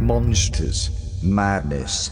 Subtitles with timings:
[0.00, 0.90] monsters,
[1.22, 2.10] madness,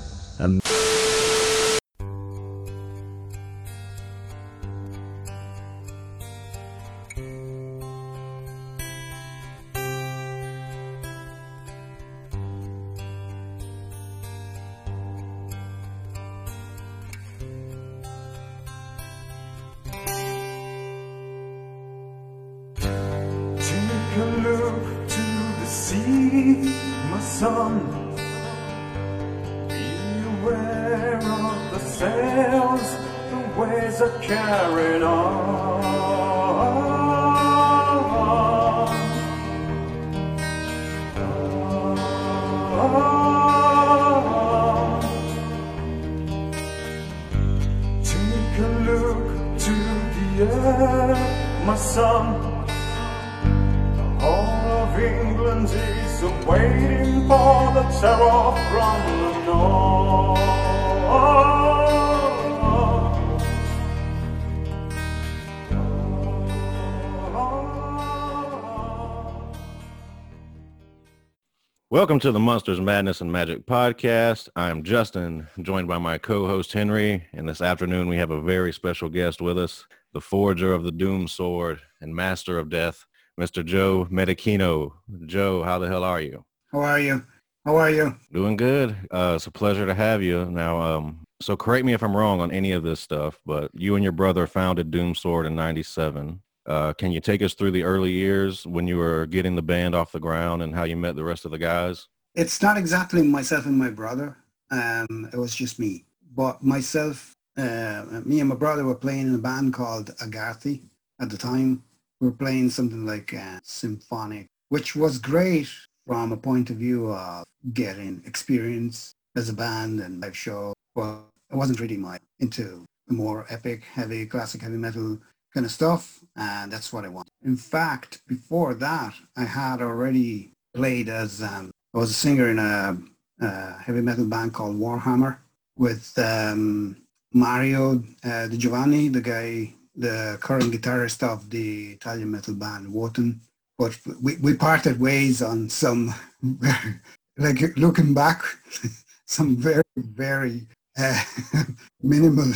[72.09, 74.49] Welcome to the Monsters, Madness, and Magic podcast.
[74.57, 79.11] I'm Justin, joined by my co-host Henry, and this afternoon we have a very special
[79.11, 83.05] guest with us, the forger of the Doom Sword and master of death,
[83.39, 83.63] Mr.
[83.63, 84.93] Joe Medicino.
[85.27, 86.47] Joe, how the hell are you?
[86.73, 87.27] How are you?
[87.67, 88.17] How are you?
[88.33, 88.97] Doing good.
[89.11, 90.47] Uh, it's a pleasure to have you.
[90.47, 93.97] Now, um, so correct me if I'm wrong on any of this stuff, but you
[93.97, 96.41] and your brother founded Doom Sword in 97.
[96.69, 99.95] Uh, can you take us through the early years when you were getting the band
[99.95, 102.09] off the ground and how you met the rest of the guys?
[102.35, 104.37] It's not exactly myself and my brother.
[104.71, 106.05] Um, it was just me.
[106.37, 110.83] But myself, uh, me and my brother were playing in a band called Agarthi
[111.19, 111.83] at the time.
[112.21, 115.71] We were playing something like uh, symphonic, which was great
[116.07, 120.75] from a point of view of getting experience as a band and live show.
[120.95, 125.19] But it wasn't really my into more epic, heavy, classic heavy metal
[125.55, 127.29] kind of stuff, and that's what I want.
[127.45, 132.59] In fact, before that, I had already played as um, I was a singer in
[132.59, 132.97] a,
[133.41, 135.39] a heavy metal band called Warhammer
[135.77, 136.97] with um,
[137.33, 143.41] Mario uh, Di Giovanni, the guy, the current guitarist of the Italian metal band Wotan.
[143.79, 146.15] But we, we parted ways on some,
[147.39, 148.43] like looking back,
[149.27, 150.67] some very, very
[150.99, 151.23] uh,
[152.03, 152.53] minimal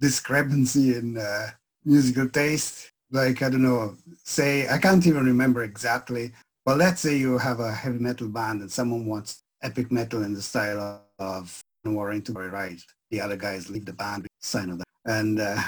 [0.00, 1.50] discrepancy in uh,
[1.84, 2.90] musical taste.
[3.10, 6.32] Like, I don't know, say, I can't even remember exactly,
[6.64, 10.34] but let's say you have a heavy metal band and someone wants epic metal in
[10.34, 12.80] the style of War into Right.
[13.10, 14.84] The other guys leave the band, sign of that.
[15.04, 15.62] And uh,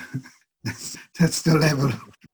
[0.65, 1.93] that's, that's the level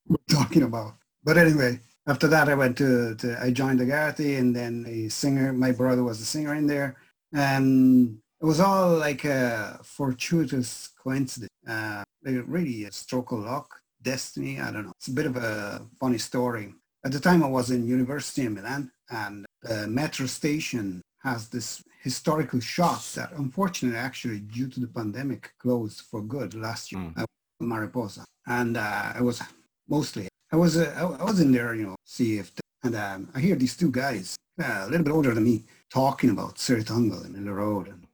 [0.09, 0.95] we're talking about.
[1.25, 5.09] But anyway, after that, I went to, to I joined the Garthy and then a
[5.09, 6.97] singer, my brother was the singer in there.
[7.33, 11.51] And it was all like a fortuitous coincidence.
[11.67, 13.69] Uh, like really a stroke of luck,
[14.03, 14.61] destiny.
[14.61, 14.93] I don't know.
[14.99, 16.75] It's a bit of a funny story.
[17.05, 21.83] At the time, I was in university in Milan, and the metro station has this
[22.03, 27.01] historical shop that, unfortunately, actually due to the pandemic, closed for good last year.
[27.01, 27.25] Mm.
[27.61, 29.41] Mariposa, and uh, I was
[29.89, 33.29] mostly I was uh, I was in there, you know, see if the, and um,
[33.37, 36.87] I hear these two guys, uh, a little bit older than me, talking about Cirith
[36.87, 38.05] Ungol and Manilla Road, and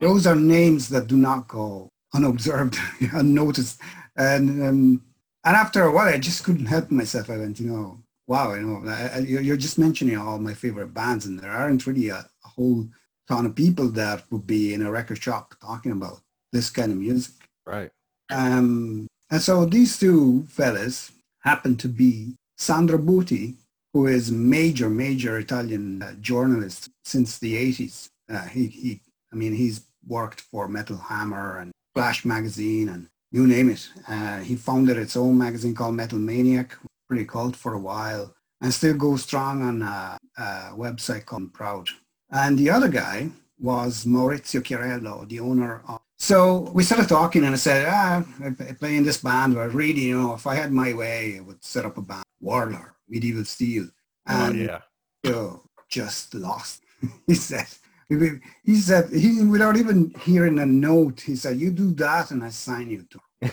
[0.00, 2.76] those are names that do not go unobserved,
[3.12, 3.80] unnoticed.
[4.16, 5.02] And um,
[5.44, 7.30] and after a while, I just couldn't help myself.
[7.30, 10.92] I went, you know, wow, you know, I, I, you're just mentioning all my favorite
[10.92, 12.86] bands, and there aren't really a, a whole
[13.28, 16.20] ton of people that would be in a record shop talking about
[16.52, 17.34] this kind of music.
[17.66, 17.90] Right.
[18.30, 23.54] Um, and so these two fellas happen to be Sandro Buti,
[23.92, 28.08] who is major, major Italian uh, journalist since the 80s.
[28.30, 29.00] Uh, he, he,
[29.32, 33.88] I mean, he's worked for Metal Hammer and Flash Magazine and you name it.
[34.08, 36.76] Uh, he founded its own magazine called Metal Maniac,
[37.08, 40.42] pretty cult for a while, and still goes strong on a, a
[40.74, 41.88] website called Proud.
[42.30, 46.00] And the other guy was Maurizio Chiarello, the owner of.
[46.18, 50.00] So we started talking, and I said, ah, I play in this band, but really,
[50.00, 53.44] you know, if I had my way, I would set up a band, Warlord, Medieval
[53.44, 53.88] Steel.
[54.28, 54.80] Oh, And yeah.
[55.24, 56.82] Joe just lost.
[57.26, 57.66] he said,
[58.08, 62.48] he said, he, without even hearing a note, he said, you do that and I
[62.48, 63.50] sign you to.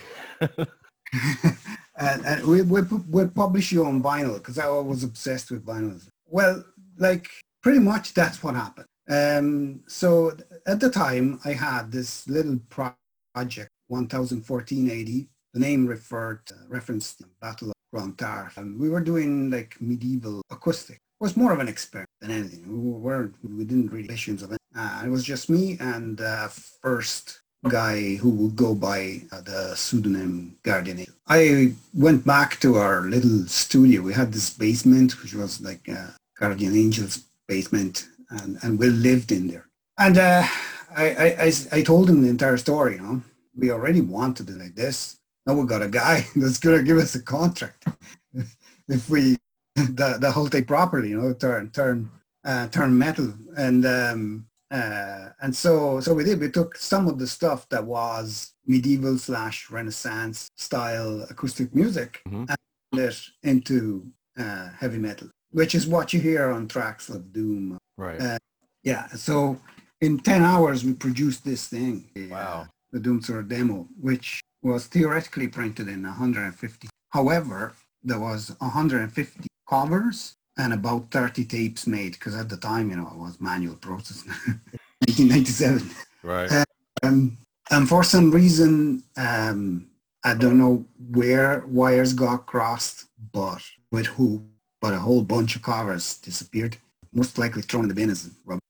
[1.97, 6.01] and, and we, we, we'll publish you on vinyl because I was obsessed with vinyl.
[6.25, 6.63] Well,
[6.97, 7.29] like
[7.61, 8.87] pretty much that's what happened.
[9.09, 10.35] Um, so
[10.65, 15.29] at the time I had this little project, 101480.
[15.53, 18.57] The name referred, uh, referenced the Battle of Clontarf.
[18.57, 20.99] And we were doing like medieval acoustic.
[21.19, 22.63] Was more of an experiment than anything.
[22.67, 24.59] We weren't, we didn't really visions of it.
[24.75, 26.49] Uh, it was just me and uh,
[26.81, 31.05] first guy who would go by uh, the pseudonym Guardian.
[31.27, 34.01] I went back to our little studio.
[34.01, 36.07] We had this basement, which was like uh,
[36.37, 39.67] Guardian Angel's basement, and, and we lived in there.
[39.97, 40.43] And uh,
[40.95, 43.21] I, I, I, I told him the entire story, you know.
[43.57, 45.17] We already wanted it like this.
[45.45, 47.87] Now we got a guy that's going to give us a contract
[48.87, 49.37] if we
[50.01, 52.09] the the whole thing properly, you know, turn turn
[52.45, 56.39] uh, turn metal, and um, uh, and so so we did.
[56.39, 62.45] We took some of the stuff that was medieval slash Renaissance style acoustic music Mhm.
[62.49, 62.57] and
[62.91, 64.07] put it into
[64.39, 67.77] uh, heavy metal, which is what you hear on tracks like Doom.
[67.97, 68.21] Right.
[68.21, 68.37] Uh,
[68.83, 69.07] Yeah.
[69.09, 69.59] So
[70.01, 72.09] in ten hours we produced this thing.
[72.15, 72.67] the, Wow.
[72.91, 76.87] the Doomsword demo, which was theoretically printed in 150.
[77.09, 77.73] However,
[78.03, 83.07] there was 150 covers and about 30 tapes made because at the time, you know,
[83.07, 84.23] it was manual process.
[85.07, 85.89] 1997.
[86.23, 86.65] right.
[87.03, 87.37] Um,
[87.71, 89.87] and for some reason, um,
[90.23, 94.43] I don't know where wires got crossed, but with who,
[94.81, 96.77] but a whole bunch of covers disappeared,
[97.13, 98.61] most likely thrown in the bin as rubbish.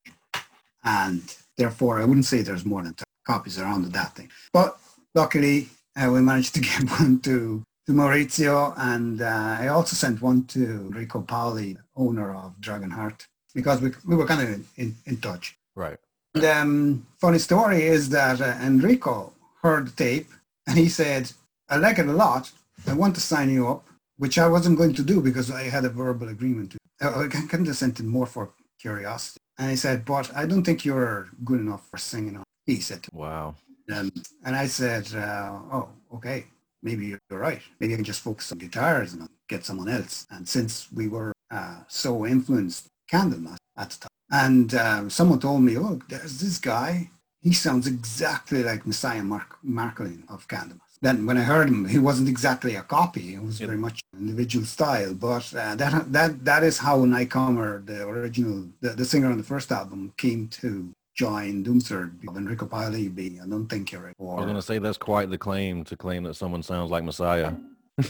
[0.84, 4.30] And therefore, I wouldn't say there's more than 30 copies around of that thing.
[4.52, 4.78] But
[5.14, 10.22] luckily, uh, we managed to get one to, to Maurizio, and uh, I also sent
[10.22, 14.96] one to Enrico Paoli, owner of Dragon Heart, because we, we were kind of in,
[15.06, 15.58] in, touch.
[15.76, 15.98] Right.
[16.34, 20.30] The um, funny story is that uh, Enrico heard the tape
[20.68, 21.32] and he said,
[21.70, 22.52] I like it a lot.
[22.88, 23.88] I want to sign you up,
[24.18, 26.72] which I wasn't going to do because I had a verbal agreement.
[26.72, 29.40] To, uh, I kind of sent it more for curiosity.
[29.58, 32.44] And he said, but I don't think you're good enough for singing on.
[32.66, 33.56] He said, Wow.
[33.94, 34.12] um,
[34.44, 36.46] and I said, uh, oh, okay,
[36.86, 37.62] maybe you're right.
[37.80, 40.26] Maybe I can just focus on guitars and get someone else.
[40.30, 45.62] And since we were uh, so influenced Candlemass at the time, and um, someone told
[45.62, 47.10] me, oh, there's this guy.
[47.42, 50.80] He sounds exactly like Messiah Mark- Marcolin of Candlemass.
[51.02, 53.36] Then when I heard him, he wasn't exactly a copy.
[53.36, 53.68] It was Yep.
[53.70, 55.14] very much an individual style.
[55.14, 59.44] But uh, that that that is how Nightcomer, the original, the, the singer on the
[59.54, 60.70] first album, came to
[61.16, 64.98] join Doomsword of Enrico Paoli being I don't think you're I was gonna say that's
[64.98, 67.54] quite the claim to claim that someone sounds like Messiah.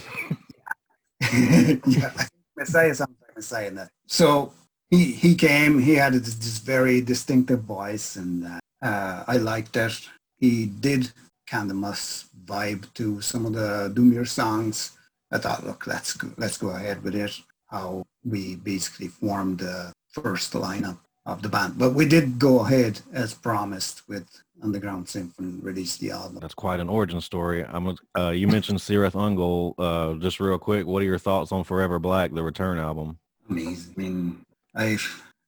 [1.88, 2.12] yeah,
[2.58, 3.90] Messiah sounds like Messiah in that.
[4.08, 4.54] So
[4.90, 5.80] he he came.
[5.80, 10.08] He had this, this very distinctive voice, and uh, uh, I liked it.
[10.38, 11.12] He did
[11.48, 14.92] kind of must vibe to some of the Doomier songs.
[15.32, 17.40] I thought, look, let's go, let's go ahead with it.
[17.68, 23.02] How we basically formed the first lineup of the band, but we did go ahead
[23.14, 24.28] as promised with
[24.64, 26.40] Underground Symphony release the album.
[26.40, 27.66] That's quite an origin story.
[27.68, 27.98] I'm.
[28.18, 29.74] Uh, you mentioned Cirith Ungol.
[29.78, 33.20] Uh, just real quick, what are your thoughts on Forever Black, the return album?
[33.50, 33.94] amazing.
[33.98, 34.46] I mean,
[34.76, 34.98] I,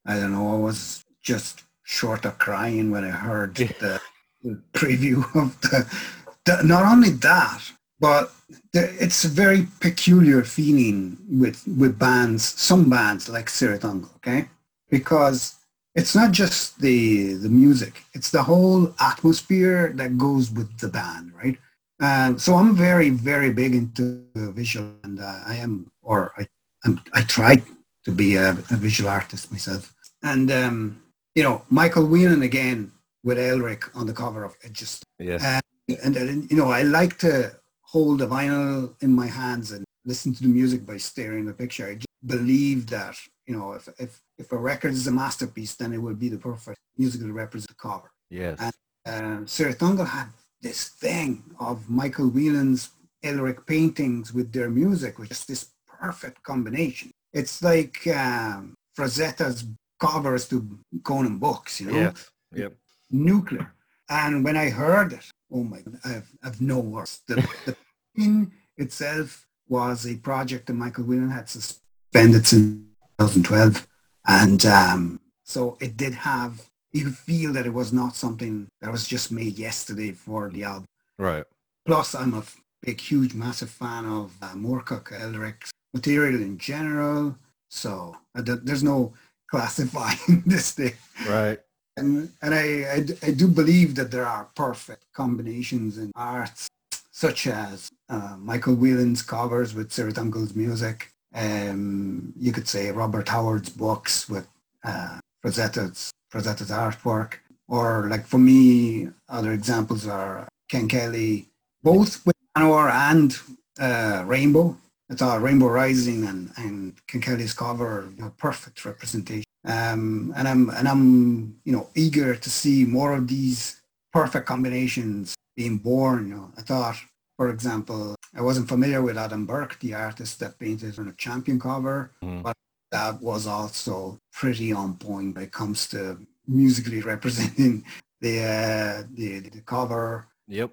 [0.06, 4.02] I don't know, I was just short of crying when I heard the,
[4.44, 6.00] the preview of the,
[6.46, 7.62] the, not only that,
[8.00, 8.32] but
[8.74, 14.48] the, it's a very peculiar feeling with, with bands, some bands like Cirith Ungol, okay?
[14.90, 15.57] Because
[15.98, 21.34] it's not just the, the music, it's the whole atmosphere that goes with the band,
[21.34, 21.58] right?
[22.00, 26.48] and so I'm very, very big into visual, and uh, I am, or I,
[26.86, 27.62] I'm, I try
[28.06, 29.94] to be a, a visual artist myself.
[30.24, 31.02] And um,
[31.36, 32.92] you know, Michael Whelan again
[33.24, 34.74] with Elric on the cover of it.
[34.74, 35.44] Just Yes.
[35.44, 35.60] Uh,
[36.04, 40.44] and you know, I like to hold the vinyl in my hands and listen to
[40.44, 41.88] the music by staring at the picture.
[41.88, 43.16] I just believe that
[43.48, 46.38] you know, if if if a record is a masterpiece, then it will be the
[46.38, 48.60] perfect music to represent the cover yes.
[49.06, 49.12] uh,
[49.46, 50.28] Cirith Ungol had
[50.62, 52.90] this thing of Michael Whelan's
[53.24, 57.12] Elric paintings with their music, which is this perfect combination.
[57.34, 59.66] It's like um, Frazetta's
[60.00, 62.30] covers to Conan books, you know, Yes.
[62.54, 62.74] Yep.
[63.12, 63.74] nuclear.
[64.10, 67.22] And when I heard it, oh my God, I've, I've no words.
[67.28, 67.76] The, the
[68.16, 72.80] thing itself was a project that Michael Whelan had suspended since
[73.20, 73.88] 2012.
[74.28, 79.08] And um, so it did have, you feel that it was not something that was
[79.08, 80.86] just made yesterday for the album.
[81.18, 81.46] Right.
[81.86, 82.44] Plus, I'm a
[82.82, 87.36] big, huge, massive fan of uh, Moorcock Elric's material in general.
[87.70, 89.14] So uh, th- there's no
[89.50, 90.94] classifying this thing.
[91.28, 91.60] Right.
[91.96, 96.68] And, and I, I, do believe that there are perfect combinations in arts,
[97.12, 101.12] such as uh, Michael Whelan's covers with Cirith Ungol's music.
[101.34, 104.48] Um, you could say Robert Howard's books with
[104.84, 107.36] uh, Frazetta's, Frazetta's artwork.
[107.68, 111.48] Or like for me, other examples are Ken Kelly,
[111.84, 113.38] both with Manowar and
[113.80, 114.78] uh, Rainbow.
[115.10, 119.44] I thought Rainbow Rising and and Ken Kelly's cover, you know, perfect representation.
[119.66, 123.82] Um, and I'm and I'm you know eager to see more of these
[124.14, 126.30] perfect combinations being born.
[126.30, 126.98] You know, I thought,
[127.38, 131.60] for example, I wasn't familiar with Adam Burke, the artist that painted on a champion
[131.60, 132.44] cover, Mhm.
[132.44, 132.56] but
[132.92, 136.18] that was also pretty on point when it comes to
[136.48, 137.84] musically representing
[138.22, 140.28] the uh, the, the cover.
[140.48, 140.72] Yep.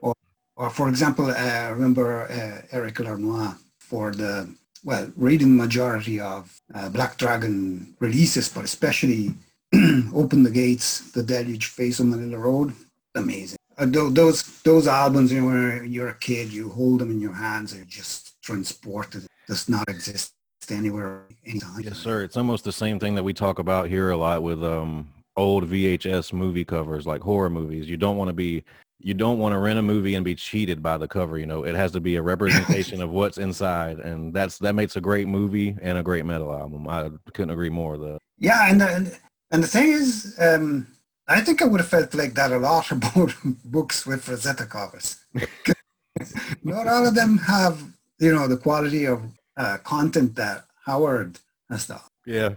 [0.57, 4.49] Or for example, uh, I remember uh, Eric Larnoy for the
[4.85, 9.35] well, reading majority of uh, Black Dragon releases, but especially
[10.15, 12.75] Open the Gates, The Deluge, Face on the Manilla Road,
[13.15, 13.59] amazing.
[13.77, 17.21] Uh, tho- those those albums, you know, when you're a kid, you hold them in
[17.21, 19.25] your hands, and you're just transported.
[19.25, 20.33] It does not exist
[20.71, 21.81] anywhere, anytime.
[21.81, 22.23] Yes, sir.
[22.23, 25.69] It's almost the same thing that we talk about here a lot with um old
[25.69, 27.89] VHS movie covers, like horror movies.
[27.89, 28.65] You don't want to be
[29.01, 31.39] you don't want to rent a movie and be cheated by the cover.
[31.39, 34.97] You know, it has to be a representation of what's inside, and that's that makes
[34.97, 36.89] a great movie and a great metal album.
[36.89, 37.99] I couldn't agree more.
[37.99, 39.19] though Yeah, and the,
[39.51, 40.87] and the thing is, um,
[41.27, 43.33] I think I would have felt like that a lot about
[43.65, 45.25] books with Frazetta covers.
[46.63, 47.83] Not all of them have,
[48.19, 49.23] you know, the quality of
[49.57, 51.39] uh, content that Howard
[51.71, 52.01] has done.
[52.27, 52.51] yeah,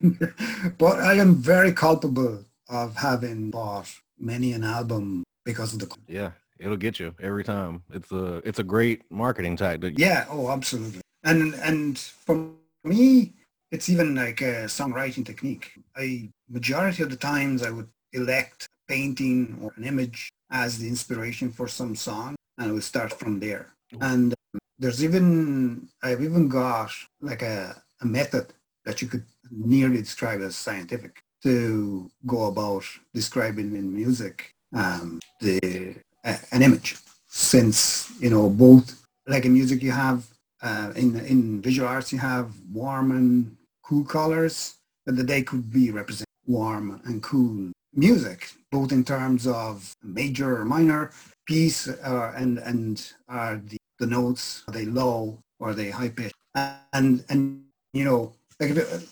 [0.78, 5.88] but I am very culpable of having bought many an album because of the.
[6.06, 7.82] yeah, it'll get you every time.
[7.92, 9.98] It's a it's a great marketing tactic.
[9.98, 11.00] Yeah, oh, absolutely.
[11.24, 12.50] And and for
[12.84, 13.32] me,
[13.72, 15.72] it's even like a songwriting technique.
[15.96, 20.86] I majority of the times I would elect a painting or an image as the
[20.86, 23.72] inspiration for some song, and I would start from there.
[24.00, 28.52] And um, there's even I've even got like a, a method
[28.84, 35.96] that you could nearly describe as scientific to go about describing in music um, the
[36.24, 40.26] uh, an image since you know both like in music you have
[40.62, 45.90] uh, in in visual arts you have warm and cool colors that they could be
[45.90, 51.10] represent warm and cool music both in terms of major or minor
[51.46, 56.08] piece uh, and and are the, the notes are they low or are they high
[56.08, 59.08] pitch and and you know like if it,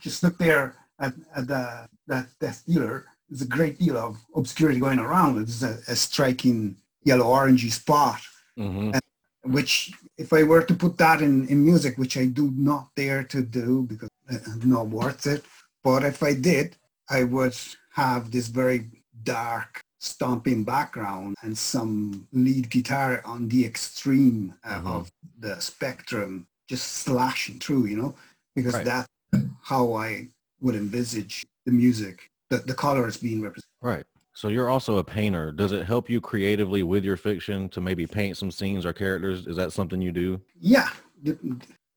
[0.00, 4.80] just look there at, at the that death dealer there's a great deal of obscurity
[4.80, 5.40] going around.
[5.40, 8.20] It's a, a striking yellow orangey spot
[8.56, 8.90] hmm
[9.44, 13.24] which if I were to put that in, in music, which I do not dare
[13.24, 15.44] to do because it's not worth it,
[15.82, 16.76] but if I did,
[17.08, 17.56] I would
[17.94, 18.88] have this very
[19.24, 24.86] dark stomping background and some lead guitar on the extreme uh, Mhm.
[24.86, 28.14] of the spectrum just slashing through, you know,
[28.54, 28.84] because Right.
[28.84, 29.08] that's
[29.62, 30.28] how I
[30.60, 33.68] would envisage the music, the, the colors being represented.
[33.82, 34.06] Right.
[34.34, 35.52] So you're also a painter.
[35.52, 39.46] Does it help you creatively with your fiction to maybe paint some scenes or characters?
[39.46, 40.40] Is that something you do?
[40.58, 40.88] Yeah,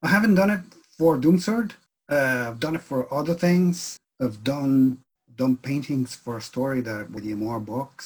[0.02, 0.62] I haven't done it
[0.98, 1.72] for Doomsword.
[2.10, 3.98] Uh, I've done it for other things.
[4.22, 5.00] I've done
[5.36, 8.06] done paintings for a story that with the more books.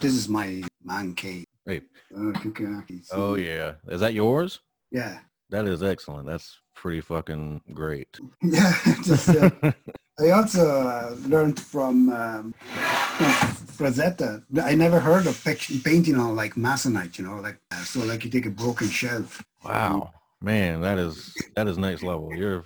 [0.00, 1.44] This is my man cave.
[1.66, 1.82] Right.
[2.16, 3.12] Uh, you can actually see.
[3.12, 3.74] Oh yeah.
[3.88, 4.60] Is that yours?
[4.90, 5.18] yeah,
[5.50, 6.26] That is excellent.
[6.26, 8.08] That's pretty fucking great.
[8.42, 8.72] yeah.
[9.04, 9.50] just, uh,
[10.18, 12.54] I also uh, learned from um,
[13.76, 14.42] Frazetta.
[14.62, 15.42] I never heard of
[15.84, 17.18] painting on like masonite.
[17.18, 20.12] You know, like uh, so like you take a broken shelf Wow.
[20.40, 22.34] Man, that is that is next level.
[22.34, 22.64] You're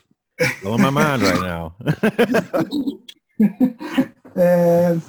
[0.63, 1.75] blowing my mind right now.
[4.37, 5.03] Um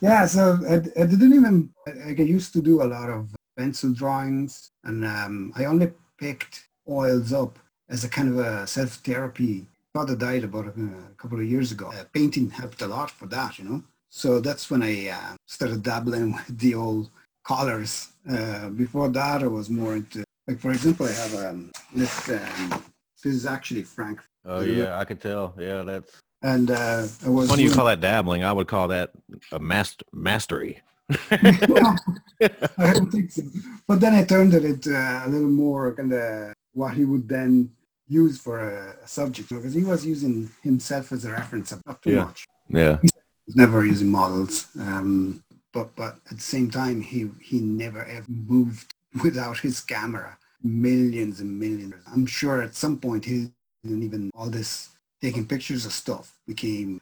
[0.00, 3.92] yeah, so I, I didn't even, I, I used to do a lot of pencil
[3.92, 9.66] drawings and um, I only picked oils up as a kind of a self-therapy.
[9.96, 11.86] Father died about a, a couple of years ago.
[11.86, 13.82] Uh, painting helped a lot for that, you know.
[14.10, 17.08] So that's when I uh, started dabbling with the old
[17.46, 18.08] colors.
[18.30, 22.84] Uh, before that, I was more into, like for example, I have um, this, um,
[23.24, 24.20] this is actually Frank.
[24.44, 25.54] oh yeah, I could tell.
[25.58, 26.12] Yeah, that's
[26.42, 28.44] And uh, I was funny you call that dabbling.
[28.44, 29.12] I would call that
[29.50, 30.82] a master mastery.
[31.30, 33.44] I don't think so.
[33.88, 37.70] But then I turned it into a little more kind of what he would then
[38.08, 42.12] use for a, a subject because he was using himself as a reference, not too
[42.12, 42.24] Yeah.
[42.24, 42.46] much.
[42.68, 42.98] Yeah.
[43.02, 43.08] He
[43.46, 44.66] was never using models.
[44.78, 50.38] Um, but but at the same time, he he never ever moved without his camera.
[50.62, 51.94] Millions and millions.
[52.12, 53.52] I'm sure at some point he
[53.84, 57.00] didn't even all this taking pictures of stuff became.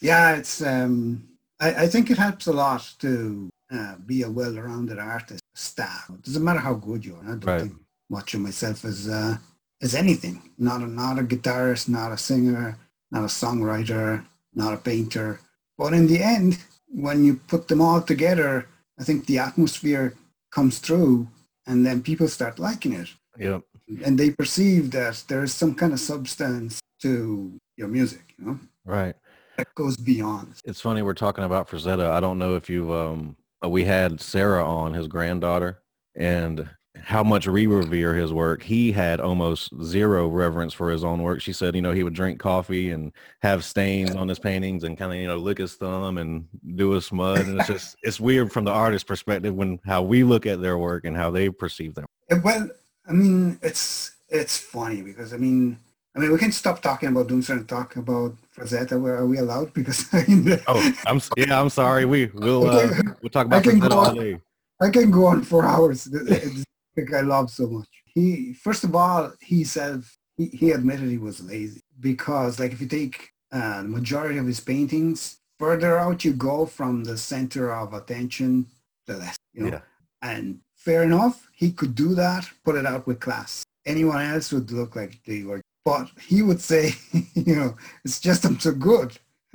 [0.00, 0.60] Yeah, it's.
[0.62, 1.28] Um,
[1.60, 6.10] I, I think it helps a lot to uh, be a well-rounded artist staff.
[6.10, 7.24] It doesn't matter how good you are.
[7.24, 7.60] I don't Right.
[7.62, 7.74] think
[8.10, 9.38] much of myself as uh,
[9.82, 10.42] as anything.
[10.58, 12.78] Not a not a guitarist, not a singer,
[13.10, 15.40] not a songwriter, not a painter.
[15.78, 18.68] But in the end, when you put them all together,
[18.98, 20.14] I think the atmosphere
[20.50, 21.28] comes through,
[21.66, 23.08] and then people start liking it.
[23.38, 23.62] Yep.
[24.04, 28.58] and they perceive that there is some kind of substance to your music, you know,
[28.86, 29.14] Right.
[29.58, 30.54] that goes beyond.
[30.64, 32.08] It's funny we're talking about Frazetta.
[32.10, 35.82] I don't know if you've um uh, we had Sarah on his granddaughter
[36.16, 36.66] and
[37.06, 38.64] how much we revere his work.
[38.64, 41.40] He had almost zero reverence for his own work.
[41.40, 44.98] She said, you know, he would drink coffee and have stains on his paintings and
[44.98, 47.42] kind of, you know, lick his thumb and do his smud.
[47.42, 50.78] And it's just it's weird from the artist's perspective when how we look at their
[50.78, 52.06] work and how they perceive them.
[52.28, 52.70] Uh, Well,
[53.08, 55.78] I mean, it's it's funny because I mean,
[56.16, 59.00] I mean, we can stop talking about Doomsday and talk about Frazetta.
[59.00, 59.72] Where are we allowed?
[59.78, 62.04] Because I mean, Oh, I'm yeah, I'm sorry.
[62.04, 62.90] We we'll uh,
[63.22, 64.40] we'll talk about Frazetta all day.
[64.80, 66.08] I can go on for hours.
[66.08, 66.64] It's
[67.14, 67.88] I love so much.
[68.04, 70.02] He first of all, he said
[70.36, 74.46] he, he admitted he was lazy because, like, if you take uh, the majority of
[74.46, 78.66] his paintings, further out you go from the center of attention,
[79.06, 79.70] the less, you know.
[79.70, 79.80] Yeah.
[80.22, 83.62] And fair enough, he could do that, put it out with class.
[83.84, 86.92] Anyone else would look like they were, but he would say,
[87.34, 89.18] you know, it's just I'm so good.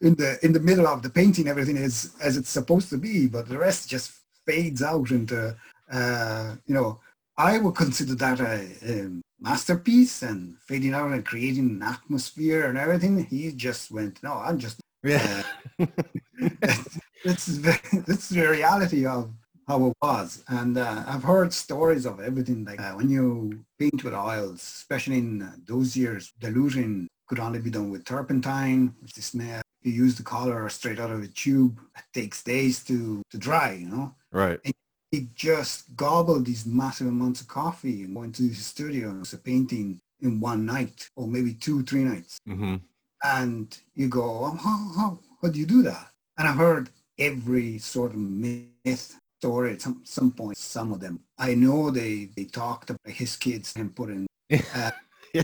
[0.00, 3.26] in the in the middle of the painting everything is as it's supposed to be
[3.26, 5.54] but the rest just fades out into
[5.92, 7.00] uh you know
[7.36, 9.10] i would consider that a, a
[9.40, 14.58] masterpiece and fading out and creating an atmosphere and everything he just went no i'm
[14.58, 15.42] just yeah.
[17.24, 17.48] it's
[18.08, 19.30] it's the reality of
[19.68, 24.02] how it was and uh, i've heard stories of everything like uh, when you paint
[24.02, 29.18] with oils especially in uh, those years diluting could only be done with turpentine which
[29.18, 29.34] is
[29.84, 33.72] you use the color straight out of the tube it takes days to to dry
[33.72, 34.60] you know Right.
[35.12, 39.32] he just gobbled these massive amounts of coffee and went to his studio and was
[39.32, 42.76] a painting in one night or maybe two three nights hmm
[43.26, 46.08] and you go, oh, how, how, how do you do that?
[46.36, 51.20] And I've heard every sort of myth story at some, some point, some of them.
[51.38, 54.26] I know they, they talked about his kids and put in,
[54.74, 54.90] uh,
[55.32, 55.42] Yeah.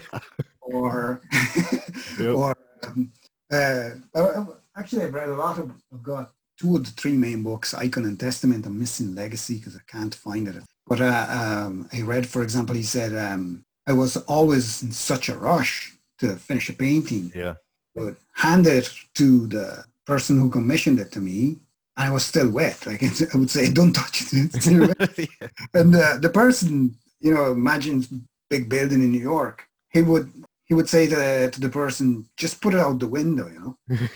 [0.61, 1.23] or,
[2.19, 2.35] Yep.
[2.35, 2.55] or
[2.87, 3.13] um,
[3.53, 4.45] uh, uh,
[4.77, 8.05] actually I've read a lot of, I've got two of the three main books, Icon
[8.05, 8.67] and Testament.
[8.67, 10.63] I'm missing Legacy because I can't find it.
[10.87, 15.29] But uh, um, I read, for example, he said, um, I was always in such
[15.29, 17.55] a rush to finish a painting Yeah.
[17.95, 21.59] would hand it to the person who commissioned it to me.
[21.97, 22.79] And I was still wet.
[22.87, 24.29] Like I would say, don't touch it.
[24.55, 25.19] It's still wet.
[25.19, 25.49] yeah.
[25.75, 28.05] and uh, the person, you know, imagine
[28.51, 29.67] big building in New York.
[29.91, 30.31] He would
[30.71, 33.49] he would say to, to the person, just put it out the window.
[33.49, 34.09] You know,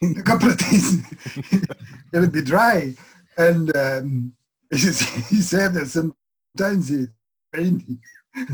[0.00, 1.02] in a couple of days
[2.12, 2.94] it'll be dry.
[3.36, 4.32] And um,
[4.70, 7.06] he said that sometimes he
[7.52, 7.98] painting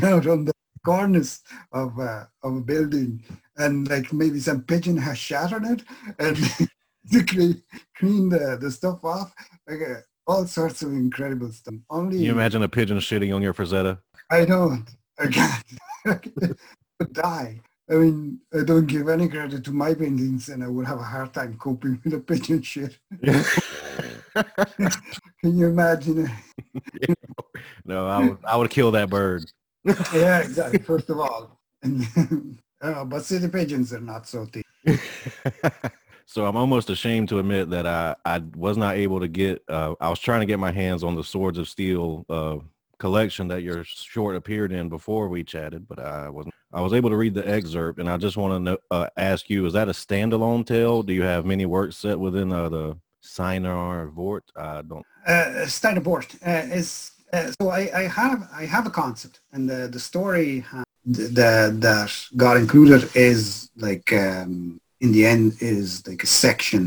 [0.01, 0.53] out on the
[0.83, 3.23] cornice of uh, of a building
[3.57, 5.83] and like maybe some pigeon has shat on it
[6.17, 6.37] and
[7.11, 7.61] to clean,
[7.95, 9.31] clean the, the stuff off
[9.67, 13.43] like uh, all sorts of incredible stuff only Can you imagine a pigeon shitting on
[13.43, 13.99] your Frazetta?
[14.31, 15.63] i don't i can't
[17.05, 17.61] die.
[17.89, 21.03] I mean i don't give any credit to my paintings and i would have a
[21.03, 22.97] hard time coping with a pigeon shit.
[25.41, 27.17] Can you imagine it?
[27.83, 29.43] No, I would I would kill that bird.
[30.13, 31.59] yeah exactly first of all.
[31.83, 34.65] And uh, but city pigeons are not so thick.
[36.33, 39.95] So I'm almost ashamed to admit that I, I was not able to get uh,
[39.99, 42.57] I was trying to get my hands on the Swords of Steel uh,
[43.01, 47.09] collection that your short appeared in before we chatted, but I wasn't I was able
[47.09, 49.91] to read the excerpt and I just want to uh, ask you, is that a
[50.05, 50.97] standalone tale?
[51.03, 52.85] Do you have many works set within uh, the
[53.33, 54.45] Sinar Vort?
[54.55, 55.05] I don't.
[55.27, 56.89] uh, Steiner Bort uh, is
[57.33, 60.83] uh, so I, I have I have a concept and the the story ha-
[61.15, 61.51] th- the,
[61.87, 62.11] that
[62.43, 63.41] got included is
[63.87, 66.83] like um, in the end is like a section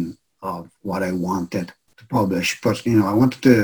[0.52, 1.66] of what I wanted
[1.98, 3.54] to publish, but you know I wanted to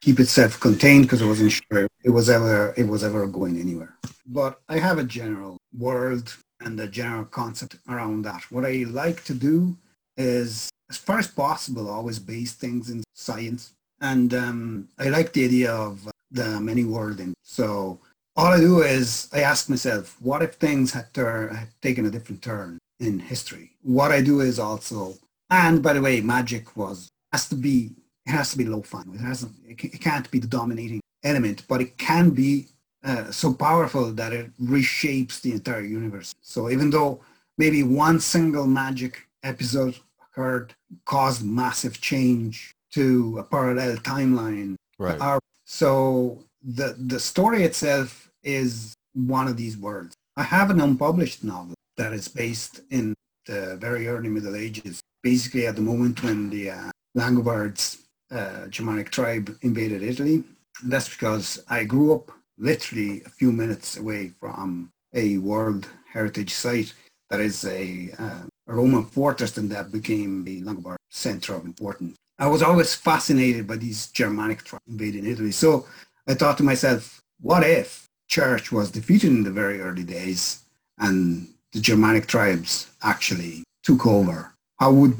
[0.00, 3.96] keep it self-contained because I wasn't sure it was ever it was ever going anywhere.
[4.26, 8.42] But I have a general world and a general concept around that.
[8.50, 9.76] What I like to do
[10.16, 13.72] is as far as possible, always base things in science.
[14.00, 17.34] And um, I like the idea of the many worlding.
[17.42, 17.98] So
[18.36, 22.10] all I do is I ask myself, what if things had, tur- had taken a
[22.10, 23.72] different turn in history?
[23.82, 25.14] What I do is also,
[25.50, 27.90] and by the way, magic was has to be
[28.26, 29.10] it has to be low fun.
[29.14, 29.52] It hasn't.
[29.64, 32.66] It, it can't be the dominating element, but it can be
[33.04, 36.34] uh, so powerful that it reshapes the entire universe.
[36.42, 37.20] So even though
[37.56, 44.76] maybe one single magic episode occurred, caused massive change to a parallel timeline.
[44.98, 45.20] Right.
[45.20, 50.14] Our, so the the story itself is one of these worlds.
[50.36, 53.14] I have an unpublished novel that is based in
[53.46, 59.10] the very early Middle Ages, basically at the moment when the uh, Langobards, uh, Germanic
[59.10, 60.44] tribe, invaded Italy.
[60.84, 66.92] That's because I grew up literally a few minutes away from a World Heritage Site
[67.30, 72.16] that is a, uh, a Roman fortress and that became the Longobards center of importance.
[72.38, 75.52] I was always fascinated by these Germanic tribes invading Italy.
[75.52, 75.86] So
[76.28, 80.62] I thought to myself, what if church was defeated in the very early days
[80.98, 84.52] and the Germanic tribes actually took over?
[84.78, 85.16] How would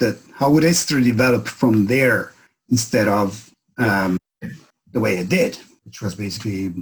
[0.00, 2.32] that how would history develop from there
[2.70, 4.16] instead of um,
[4.92, 6.72] the way it did, which was basically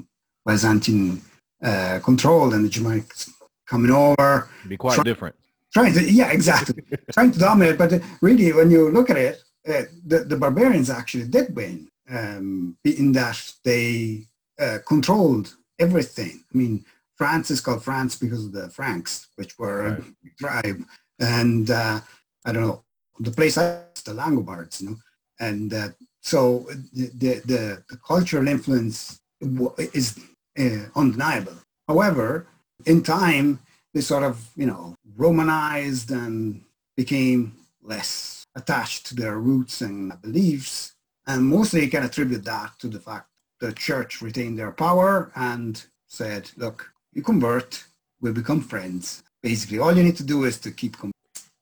[0.46, 1.20] Byzantine
[1.62, 3.30] uh, control and the Germanics
[3.66, 5.36] coming over, Be quite Try- different.
[5.72, 6.82] trying to yeah exactly.
[7.12, 11.26] Trying to dominate but really when you look at it uh, the, the barbarians actually
[11.28, 14.26] did win um, in that they
[14.60, 16.44] uh, controlled everything.
[16.52, 16.84] I mean
[17.16, 20.04] france is called france because of the franks which were a
[20.38, 20.80] tribe
[21.20, 22.00] and uh,
[22.44, 22.82] i don't know
[23.20, 24.96] the place I, the langobards you know
[25.40, 25.88] and uh,
[26.20, 29.20] so the, the, the, cultural influence
[29.92, 30.18] is
[30.58, 31.56] uh, undeniable
[31.88, 32.46] however
[32.86, 33.58] in time
[33.94, 36.62] they sort of, you know, Romanized and
[36.96, 40.94] became less attached to their roots and beliefs.
[41.28, 43.28] And mostly you can attribute that to the fact
[43.60, 47.84] the church retained their power and said, look, you convert,
[48.20, 49.22] we'll become friends.
[49.40, 51.12] Basically, all you need to do is to keep com-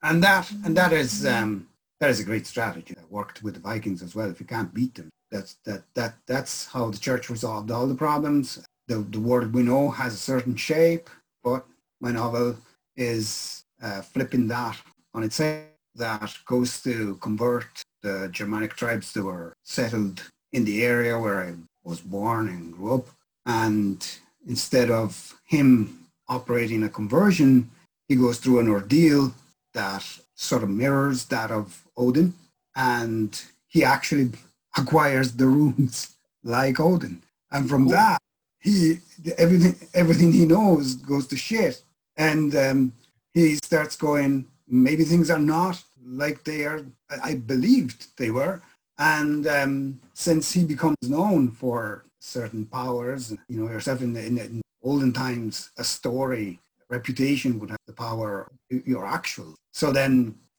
[0.03, 1.69] and that and that is um,
[2.03, 4.29] that is a great strategy that worked with the Vikings as well.
[4.29, 7.95] If you can't beat them, that's that that that's how the church resolved all the
[7.95, 8.67] problems.
[8.89, 11.09] The the world we know has a certain shape,
[11.45, 11.65] but
[12.01, 12.57] my novel
[12.97, 14.77] is uh, flipping that
[15.15, 15.69] on its head.
[15.95, 17.71] That goes to convert
[18.03, 22.95] the Germanic tribes that were settled in the area where I was born and grew
[22.95, 23.07] up.
[23.47, 24.05] And
[24.49, 27.71] instead of him operating a conversion,
[28.09, 29.33] he goes through an ordeal
[29.75, 30.05] that
[30.43, 32.35] sort of mirrors that of Odin.
[32.75, 34.31] And he actually
[34.77, 37.23] acquires the runes like Odin.
[37.51, 38.23] And from that,
[38.63, 38.99] he
[39.37, 41.83] everything everything he knows goes to shit
[42.17, 42.93] and um,
[43.35, 46.81] he starts going maybe things are not like they are
[47.23, 48.63] i believed they were
[48.99, 54.37] and um, since he becomes known for certain powers you know yourself in, the, in,
[54.37, 56.61] the, in olden times a story
[56.97, 58.31] reputation would have the power
[58.69, 60.13] your actual so then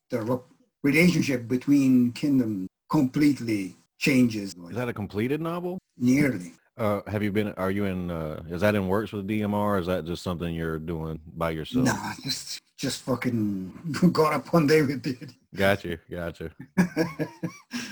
[0.10, 0.40] the re-
[0.84, 5.78] relationship between kingdoms completely changes Is that a completed novel?
[5.98, 7.50] nearly Uh, have you been?
[7.64, 8.10] Are you in?
[8.10, 9.68] Uh, is that in works with DMR?
[9.74, 11.86] Or is that just something you're doing by yourself?
[11.86, 15.30] Nah, just just fucking got up one day with it.
[15.54, 15.96] Got you.
[16.10, 16.50] Got you.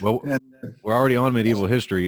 [0.01, 2.07] Well, And, uh, we're already on medieval history.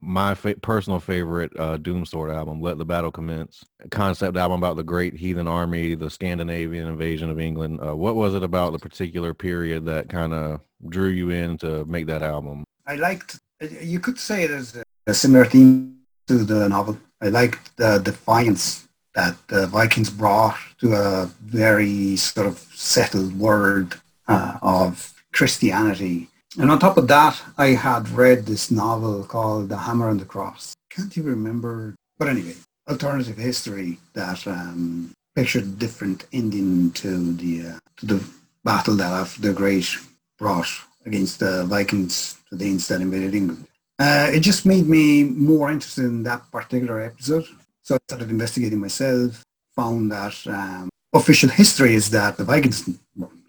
[0.00, 4.76] Uh, my fa- personal favorite uh, Doomsword album, "Let the Battle Commence," concept album about
[4.76, 7.80] the great heathen army, the Scandinavian invasion of England.
[7.80, 11.84] Uh, what was it about the particular period that kind of drew you in to
[11.84, 12.64] make that album?
[12.86, 13.38] I liked.
[13.60, 16.98] You could say there's a, a similar theme to the novel.
[17.20, 24.00] I liked the defiance that the Vikings brought to a very sort of settled world
[24.28, 26.29] uh, of Christianity.
[26.58, 30.24] And on top of that, I had read this novel called The Hammer and the
[30.24, 30.74] Cross.
[30.90, 31.94] Can't even remember.
[32.18, 32.56] But anyway,
[32.88, 38.24] alternative history that um, pictured different ending to the uh, to the
[38.64, 39.96] battle that the Great
[40.38, 40.68] brought
[41.06, 43.66] against the Vikings, the Danes that invaded England.
[44.00, 47.46] Uh, it just made me more interested in that particular episode.
[47.82, 49.44] So I started investigating myself,
[49.76, 52.90] found that um, official history is that the Vikings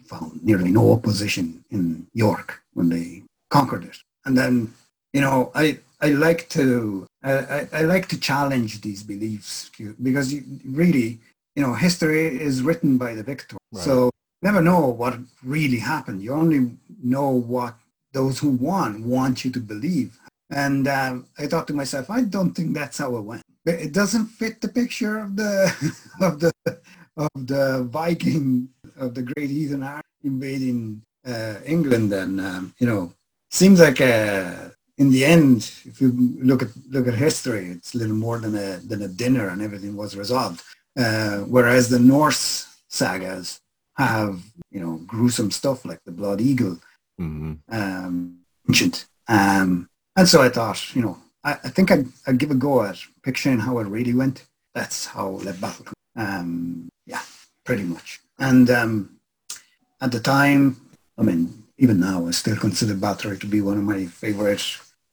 [0.06, 3.98] found nearly no opposition in York when they conquered it.
[4.26, 4.74] And then,
[5.14, 9.70] you know, I, I like to I, I, like to challenge these beliefs
[10.02, 11.20] because you, really,
[11.56, 13.58] you know, history is written by the victor.
[13.72, 13.84] Right.
[13.84, 14.10] So
[14.42, 16.24] never know what really happened.
[16.24, 16.72] You only
[17.04, 17.76] know what
[18.14, 20.18] those who won want you to believe.
[20.50, 23.44] And um, I thought to myself, I don't think that's how it went.
[23.64, 26.52] But It doesn't fit the picture of the of the
[27.18, 32.14] of the Viking of the great heathen army invading uh, England.
[32.14, 33.14] And um, you know,
[33.50, 37.98] seems like uh, in the end, if you look at look at history, it's a
[37.98, 40.62] little more than a than a dinner, and everything was resolved.
[40.98, 43.62] Uh, whereas the Norse sagas
[43.98, 46.78] have you know gruesome stuff like the Blood Eagle,
[47.18, 49.08] hmm um, ancient.
[49.28, 52.84] Um, and so I thought, you know, I, I think I'd, I'd give a go
[52.84, 54.46] at picturing how it really went.
[54.74, 57.22] That's how Let Battle Um, yeah,
[57.66, 58.20] pretty much.
[58.40, 59.20] And um,
[60.02, 60.82] at the time,
[61.22, 64.66] I mean, even now, I still consider Bathory to be one of my favorite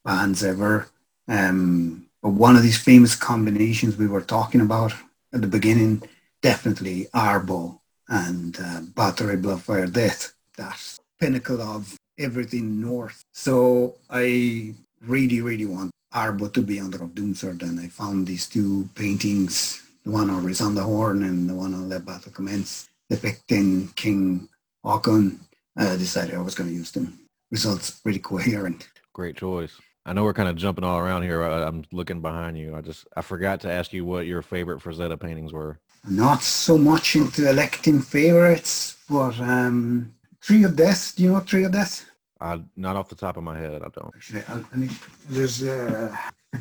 [0.03, 0.87] bands ever.
[1.27, 4.91] Um, but one of these famous combinations we were talking about
[5.31, 6.01] at the beginning,
[6.41, 10.33] definitely Arbo and uh, Bathory Bloodfire Death.
[10.57, 10.81] That
[11.19, 13.23] pinnacle of everything north.
[13.31, 14.73] So I
[15.05, 19.83] really, really want Arbo to be under of Doomsword and I found these two paintings,
[20.03, 24.49] the one on on the Horn and the one on Let Battle Commence, depicting King
[24.83, 25.39] Haakon.
[25.79, 27.17] I decided I was going to use them.
[27.51, 28.89] Results pretty coherent.
[29.13, 29.79] Great choice.
[30.05, 31.43] I know we're kind of jumping all around here.
[31.43, 32.75] I, I'm looking behind you.
[32.75, 35.79] I just I forgot to ask you what your favorite Frazetta paintings were.
[36.09, 41.13] Not so much into electing favorites, but um, Tree of Death.
[41.15, 42.05] Do you know Tree of Death?
[42.41, 44.11] Uh, not off the top of my head, I don't.
[44.15, 44.91] Actually, I, I think
[45.29, 46.15] there's uh,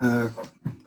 [0.00, 0.28] uh,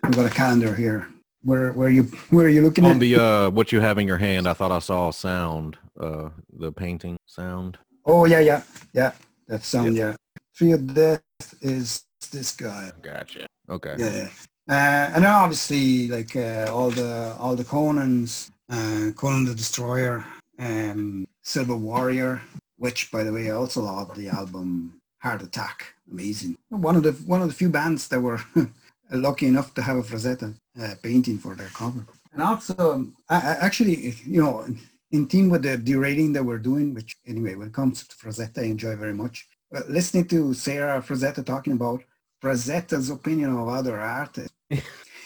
[0.04, 1.08] I've got a calendar here.
[1.43, 2.99] Where where you where are you looking On at?
[2.99, 5.78] the uh, what you have in your hand, I thought I saw a sound.
[5.99, 7.77] Uh, the painting sound.
[8.05, 9.12] Oh yeah, yeah, yeah.
[9.47, 10.15] That sound, yeah.
[10.53, 12.91] Fear of Death is this guy.
[13.01, 13.47] Gotcha.
[13.69, 13.95] Okay.
[13.97, 14.29] Yeah.
[14.69, 20.23] Uh, and then obviously like uh, all the all the Conans, uh, Conan the Destroyer,
[20.59, 22.41] um, Silver Warrior,
[22.77, 25.93] which by the way I also love the album Heart Attack.
[26.12, 26.57] Amazing.
[26.69, 28.41] One of the one of the few bands that were
[29.12, 32.05] lucky enough to have a Frazetta uh, painting for their cover.
[32.31, 34.65] And also, um, I, I actually, you know,
[35.12, 38.60] in team with the derating that we're doing, which anyway, when it comes to Frazetta,
[38.60, 39.48] I enjoy very much.
[39.72, 42.04] But listening to Sarah Frazetta talking about
[42.41, 44.54] Frazetta's opinion of other artists,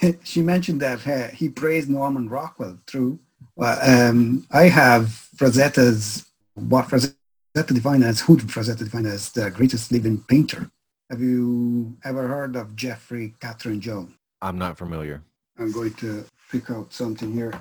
[0.24, 2.80] she mentioned that uh, he praised Norman Rockwell.
[2.86, 3.20] True.
[3.56, 9.92] Well, um, I have Frazetta's what Frazetta defined as who Frazetta defined as the greatest
[9.92, 10.70] living painter.
[11.10, 14.14] Have you ever heard of Jeffrey Catherine Jones?
[14.42, 15.22] I'm not familiar.
[15.58, 17.54] I'm going to pick out something here.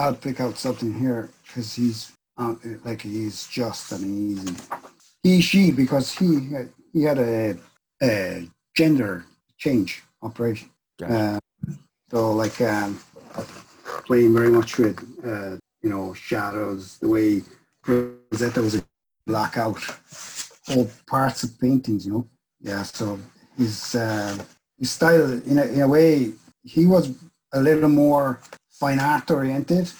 [0.00, 2.54] I'll pick out something here because he's uh,
[2.86, 4.56] like he's just amazing.
[5.22, 7.58] He, she, because he had, he had a,
[8.02, 9.26] a gender
[9.58, 10.70] change operation.
[10.98, 11.12] Gotcha.
[11.12, 11.38] Uh,
[12.10, 12.98] so like um,
[14.06, 17.42] playing very much with uh, you know shadows, the way
[17.84, 18.84] Frazetta was a
[19.26, 19.82] blackout,
[20.70, 22.26] all parts of paintings, you know.
[22.62, 23.20] Yeah, so
[23.58, 24.38] his uh,
[24.78, 26.32] his style, in a, in a way,
[26.64, 27.12] he was
[27.52, 28.40] a little more
[28.80, 29.92] fine art oriented,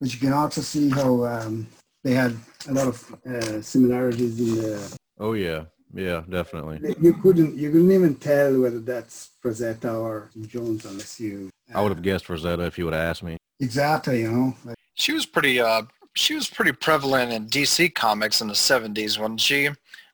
[0.00, 1.66] but you can also see how um,
[2.02, 2.34] they had
[2.68, 4.98] a lot of uh, similarities in the.
[5.20, 6.80] Oh yeah, yeah, definitely.
[7.00, 11.50] You couldn't you couldn't even tell whether that's Frazetta or Jones unless you.
[11.74, 13.36] I would have guessed Frazetta if you would have asked me.
[13.60, 14.54] Exactly, you know.
[14.64, 15.82] Like, She was pretty uh
[16.14, 19.68] she was pretty prevalent in DC comics in the 70s, wasn't she?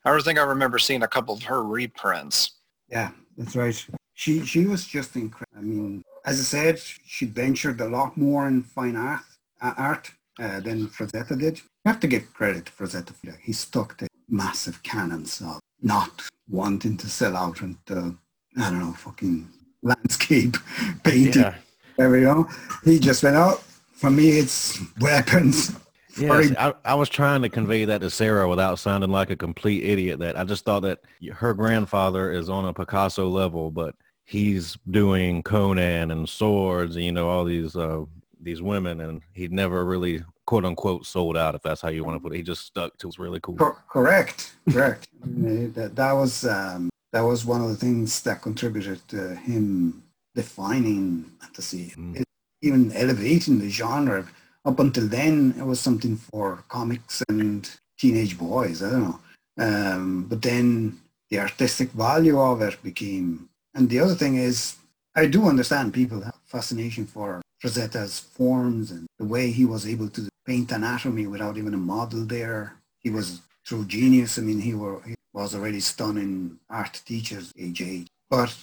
[0.05, 2.51] I think I remember seeing a couple of her reprints.
[2.89, 3.87] Yeah, that's right.
[4.13, 5.57] She she was just incredible.
[5.57, 9.21] I mean, as I said, she ventured a lot more in fine art
[9.61, 11.57] uh, art uh, than Frazetta did.
[11.57, 13.39] You have to give credit to Frazetta for that.
[13.41, 18.17] He stuck to massive canons of not wanting to sell out into
[18.57, 19.49] I don't know fucking
[19.81, 20.57] landscape
[21.03, 21.53] painting.
[21.95, 22.49] Whatever, you know,
[22.83, 23.61] he just went out.
[23.93, 25.75] For me, it's weapons.
[26.15, 29.83] Yes, I, I was trying to convey that to Sarah without sounding like a complete
[29.83, 30.19] idiot.
[30.19, 30.99] That I just thought that
[31.31, 37.11] her grandfather is on a Picasso level, but he's doing Conan and swords, and you
[37.11, 38.03] know all these uh,
[38.41, 42.15] these women, and he never really quote unquote sold out, if that's how you want
[42.15, 42.37] to put it.
[42.37, 43.55] He just stuck to what's really cool.
[43.55, 45.07] Cor- correct, correct.
[45.25, 50.03] That, that was um, that was one of the things that contributed to him
[50.35, 52.23] defining fantasy, Mm.
[52.61, 54.25] Even elevating the genre.
[54.65, 58.81] Up until then, it was something for comics and teenage boys.
[58.81, 59.19] I don't know,
[59.59, 60.97] um, but then
[61.29, 63.49] the artistic value of it became.
[63.73, 64.75] And the other thing is,
[65.15, 70.09] I do understand people have fascination for Frazetta's forms and the way he was able
[70.09, 72.75] to paint anatomy without even a model there.
[72.99, 74.37] He was true genius.
[74.37, 78.07] I mean, he, were, he was already stunning art teachers age eight.
[78.29, 78.55] But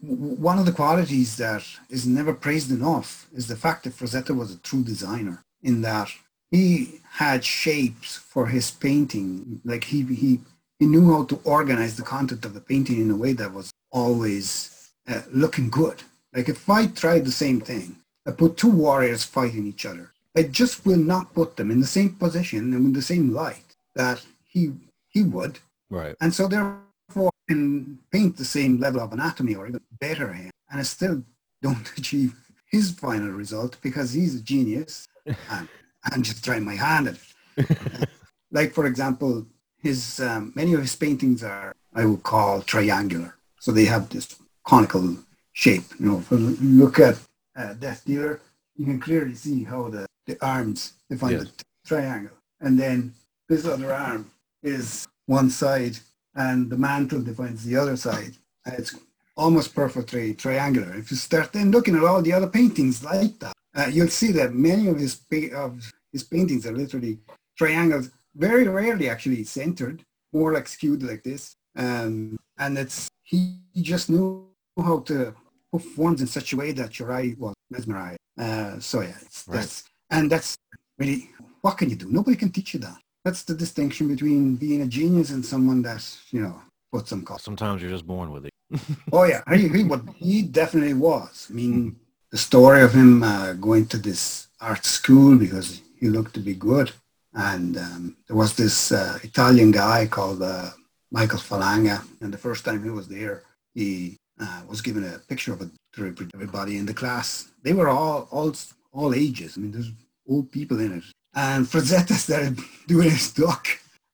[0.00, 4.52] one of the qualities that is never praised enough is the fact that Frazetta was
[4.52, 6.10] a true designer in that
[6.50, 9.60] he had shapes for his painting.
[9.64, 10.40] Like he, he,
[10.78, 13.72] he knew how to organize the content of the painting in a way that was
[13.94, 16.02] always uh, looking good.
[16.34, 20.10] Like if I try the same thing, I put two warriors fighting each other.
[20.36, 23.76] I just will not put them in the same position and in the same light
[23.94, 24.72] that he
[25.08, 25.60] he would.
[25.88, 26.16] Right.
[26.20, 30.50] And so therefore I can paint the same level of anatomy or even better him.
[30.70, 31.22] And I still
[31.62, 32.34] don't achieve
[32.68, 35.68] his final result because he's a genius and
[36.10, 37.18] I'm just trying my hand at
[37.58, 38.08] it.
[38.50, 39.46] like for example,
[39.78, 43.36] his um, many of his paintings are I would call triangular.
[43.64, 44.26] So they have this
[44.66, 45.16] conical
[45.52, 45.84] shape.
[45.98, 46.36] You know, if you
[46.82, 47.16] look at
[47.56, 48.38] uh, Death Dealer,
[48.76, 51.44] you can clearly see how the, the arms define Yes.
[51.44, 52.36] the triangle.
[52.60, 53.14] And then
[53.48, 54.30] this other arm
[54.62, 55.96] is one side
[56.34, 58.34] and the mantle defines the other side.
[58.66, 58.94] And it's
[59.34, 60.94] almost perfectly triangular.
[60.94, 64.30] If you start then looking at all the other paintings like that, uh, you'll see
[64.32, 67.16] that many of his, pa- of his paintings are literally
[67.56, 71.56] triangles, very rarely actually centered, more like skewed like this.
[71.76, 75.34] Um, and it's he just knew how to
[75.72, 78.18] put forms in such a way that your eye was mesmerized.
[78.38, 79.56] Uh, so yeah, it's, Right.
[79.56, 80.56] that's and that's
[80.98, 81.30] really
[81.62, 82.08] what can you do?
[82.10, 82.98] Nobody can teach you that.
[83.24, 86.60] That's the distinction between being a genius and someone that's you know
[86.92, 87.44] put some cost.
[87.44, 88.52] Sometimes you're just born with it.
[89.12, 89.84] Oh yeah, I agree.
[89.84, 91.48] What he definitely was.
[91.50, 91.96] I mean,
[92.32, 96.54] the story of him uh, going to this art school because he looked to be
[96.54, 96.90] good,
[97.34, 100.70] and um, there was this uh, Italian guy called uh,
[101.14, 105.52] Michael Falanga, and the first time he was there, he uh, was given a picture
[105.52, 107.52] of it to everybody in the class.
[107.62, 108.52] They were all all
[108.92, 109.56] all ages.
[109.56, 109.92] I mean, there's
[110.28, 111.04] old people in it,
[111.36, 113.64] and Frazetta started doing his duck,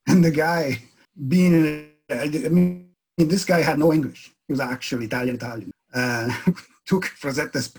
[0.08, 0.82] and the guy
[1.26, 1.64] being in
[2.10, 4.30] it, I mean, this guy had no English.
[4.46, 5.70] He was actually Italian Italian.
[5.94, 6.28] Uh,
[6.86, 7.72] took Frazetta's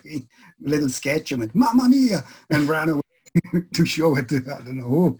[0.59, 3.01] little sketch and went, Mamma mia, and ran away
[3.73, 5.17] to show it to I don't know who.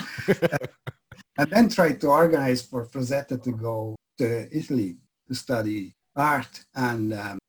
[1.42, 6.64] And then tried to organize for Frazetta to go to Italy to study art.
[6.76, 7.40] And um,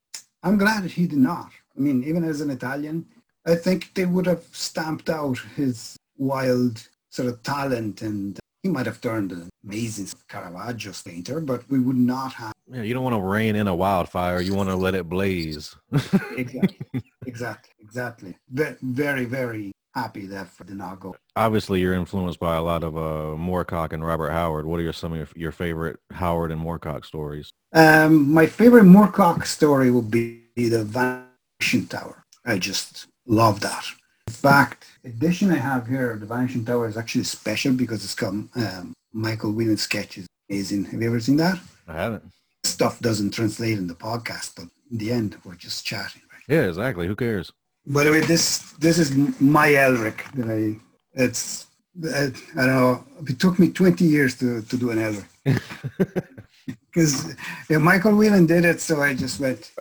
[0.43, 1.51] I'm glad he did not.
[1.77, 3.05] I mean, even as an Italian,
[3.47, 8.87] I think they would have stamped out his wild sort of talent and he might
[8.87, 13.17] have turned an amazing Caravaggio painter, but we would not have Yeah, you don't want
[13.17, 14.41] to rain in a wildfire.
[14.41, 15.77] You want to let it blaze.
[16.39, 18.37] exactly, exactly, exactly.
[18.49, 21.15] Very, very happy that for did not go.
[21.37, 24.67] Obviously, you're influenced by a lot of uh, Moorcock and Robert Howard.
[24.67, 27.53] What are your, some of your, your favorite Howard and Moorcock stories?
[27.73, 32.25] Um, my favorite Moorcock story would be the Vanishing Tower.
[32.45, 33.85] I just love that.
[34.27, 38.51] In fact, edition I have here, the Vanishing Tower, is actually special because it's come
[38.55, 40.27] um, Michael Whelan sketches.
[40.49, 40.85] Amazing.
[40.87, 41.59] Have you ever seen that?
[41.89, 42.25] I haven't.
[42.65, 46.23] Stuff doesn't translate in the podcast, but in the end, we're just chatting.
[46.31, 46.57] Right?
[46.57, 47.07] Yeah, exactly.
[47.07, 47.53] Who cares?
[47.87, 50.79] By the way, this this is my Elric that I.
[51.15, 51.67] It's
[52.05, 53.05] I, I don't know.
[53.27, 55.27] It took me 20 years to, to do an Elric
[56.67, 57.35] because
[57.69, 59.73] yeah, Michael Whelan did it, so I just went.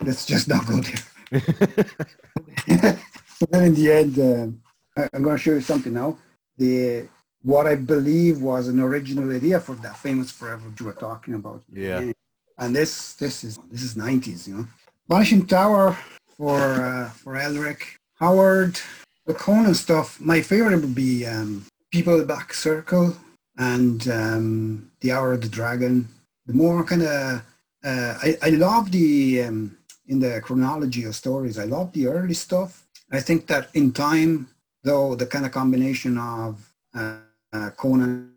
[0.00, 1.02] Let's just not go there.
[3.40, 6.18] but then in the end, uh, I'm going to show you something now.
[6.56, 7.08] The
[7.42, 11.62] what I believe was an original idea for that famous Forever you were talking about.
[11.70, 12.12] Yeah.
[12.58, 14.66] And this this is this is 90s, you know.
[15.08, 15.96] Vanishing Tower
[16.42, 17.80] for uh, for Elric
[18.18, 18.80] Howard,
[19.26, 20.20] the Conan stuff.
[20.20, 23.16] My favorite would be um, People Black Circle
[23.58, 26.08] and um, The Hour of the Dragon.
[26.46, 27.42] The more kind of
[27.84, 29.76] uh, I I love the um,
[30.08, 31.58] in the chronology of stories.
[31.60, 32.70] I love the early stuff.
[33.12, 34.48] I think that in time,
[34.82, 36.52] though, the kind of combination of
[36.98, 37.18] uh,
[37.52, 38.32] uh, Conan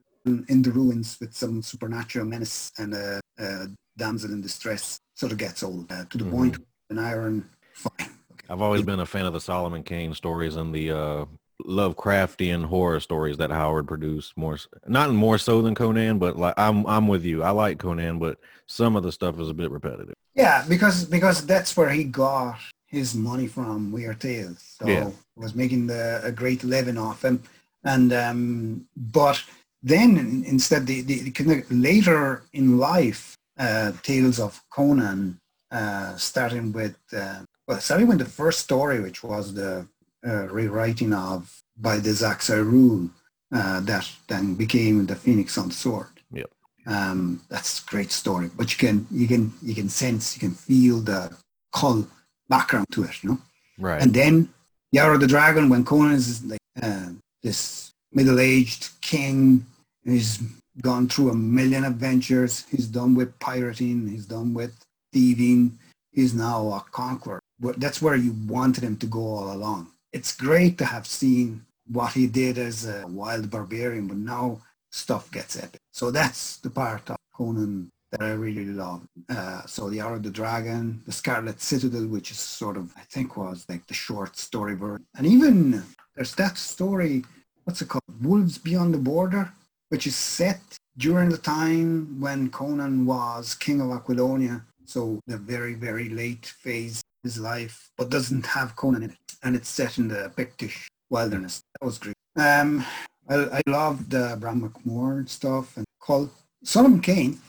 [0.53, 5.37] in the ruins with some supernatural menace and a, a damsel in distress sort of
[5.39, 6.31] gets old uh, to the Mhm.
[6.35, 6.57] point
[6.91, 7.43] an iron
[7.75, 7.91] fine.
[8.31, 8.45] Okay.
[8.49, 11.25] I've always been a fan of the Solomon Kane stories and the uh,
[11.65, 14.35] Lovecraftian horror stories that Howard produced.
[14.35, 14.57] More,
[14.87, 17.43] not more so than Conan, but like I'm, I'm with you.
[17.43, 20.15] I like Conan, but some of the stuff is a bit repetitive.
[20.35, 22.57] Yeah, because because that's where he got
[22.87, 24.61] his money from Weird Tales.
[24.79, 25.09] So Yeah.
[25.35, 27.41] was making the, a great living off him.
[27.83, 29.41] And um, but
[29.81, 35.39] then instead the, the, the kind of later in life uh, tales of Conan,
[35.71, 39.87] uh, starting with uh, well, starting with the first story, which was the
[40.25, 43.09] uh, rewriting of by This Axe I Rule,
[43.53, 46.07] uh, that then became the Phoenix on the Sword.
[46.31, 46.49] Yep.
[46.87, 50.55] Um, that's a great story, but you can you can you can sense, you can
[50.55, 51.35] feel the
[51.73, 52.07] Kull
[52.47, 53.39] background to it, you know.
[53.77, 54.01] Right.
[54.01, 54.49] And then
[54.95, 57.09] of the Dragon, when Conan is like uh,
[57.43, 59.65] this middle-aged king,
[60.03, 60.39] he's
[60.81, 62.65] gone through a million adventures.
[62.71, 64.07] He's done with pirating.
[64.07, 64.73] He's done with
[65.13, 65.77] thieving.
[66.15, 67.41] He's now a conqueror.
[67.59, 69.91] That's where you wanted him to go all along.
[70.13, 75.29] It's great to have seen what he did as a wild barbarian, but now stuff
[75.31, 75.81] gets epic.
[75.91, 79.05] So that's the part of Conan that I really love.
[79.27, 83.01] Uh, so the Hour of the Dragon, the Scarlet Citadel, which is sort of I
[83.09, 85.83] think was like the short story version, and even
[86.15, 87.25] there's that story.
[87.65, 88.03] What's it called?
[88.21, 89.51] Wolves Beyond the Border,
[89.89, 90.61] which is set
[90.97, 94.63] during the time when Conan was king of Aquilonia.
[94.87, 99.17] So the very very late phase of his life, but doesn't have Conan in it,
[99.43, 101.61] and it's set in the Pictish wilderness.
[101.79, 102.15] That was great.
[102.37, 102.85] Um,
[103.29, 106.29] I, I love the Bran Mak Morn stuff and Kull
[106.63, 107.39] Solomon Kane.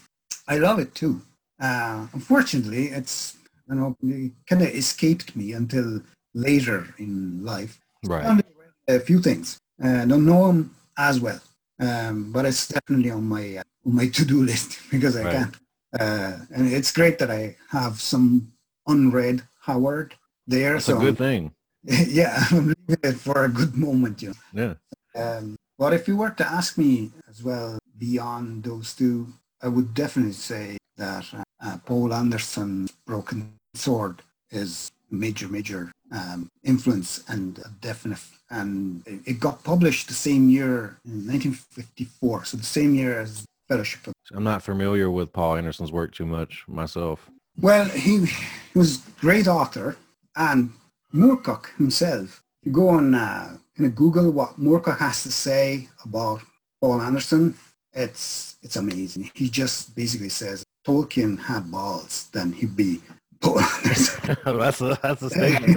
[0.48, 1.20] I love it too.
[1.60, 3.36] Uh, unfortunately, it's
[3.68, 6.00] you know it kind of escaped me until
[6.34, 7.80] later in life.
[8.04, 8.42] right.
[8.88, 9.58] A few things.
[9.82, 11.40] Uh, don't know them as well,
[11.80, 15.32] um, but it's definitely on my uh, on my to-do list because I Right.
[15.32, 15.56] can't.
[15.98, 18.52] Uh, and it's great that I have some
[18.86, 20.14] unread Howard
[20.46, 20.74] there.
[20.74, 21.52] That's so a good thing.
[21.82, 24.74] yeah, I'm leaving it for a good moment, you know.
[25.14, 25.20] Yeah.
[25.20, 29.28] Um, but if you were to ask me as well beyond those two,
[29.62, 36.48] I would definitely say that uh, uh, Poul Anderson's Broken Sword is major, major um,
[36.64, 38.20] influence and a definite.
[38.50, 43.44] And it- it got published the same year in 1954, so the same year as
[43.68, 47.30] Fellowship of I'm not familiar with Poul Anderson's work too much myself.
[47.60, 49.96] Well, he, he was a great author,
[50.34, 50.72] and
[51.14, 52.42] Moorcock himself.
[52.62, 56.40] You go on uh, kind of Google what Moorcock has to say about
[56.80, 57.54] Poul Anderson.
[57.92, 59.30] It's it's amazing.
[59.34, 63.00] He just basically says Tolkien had balls, then he'd be
[63.40, 64.36] Poul Anderson.
[64.44, 65.74] that's a that's a statement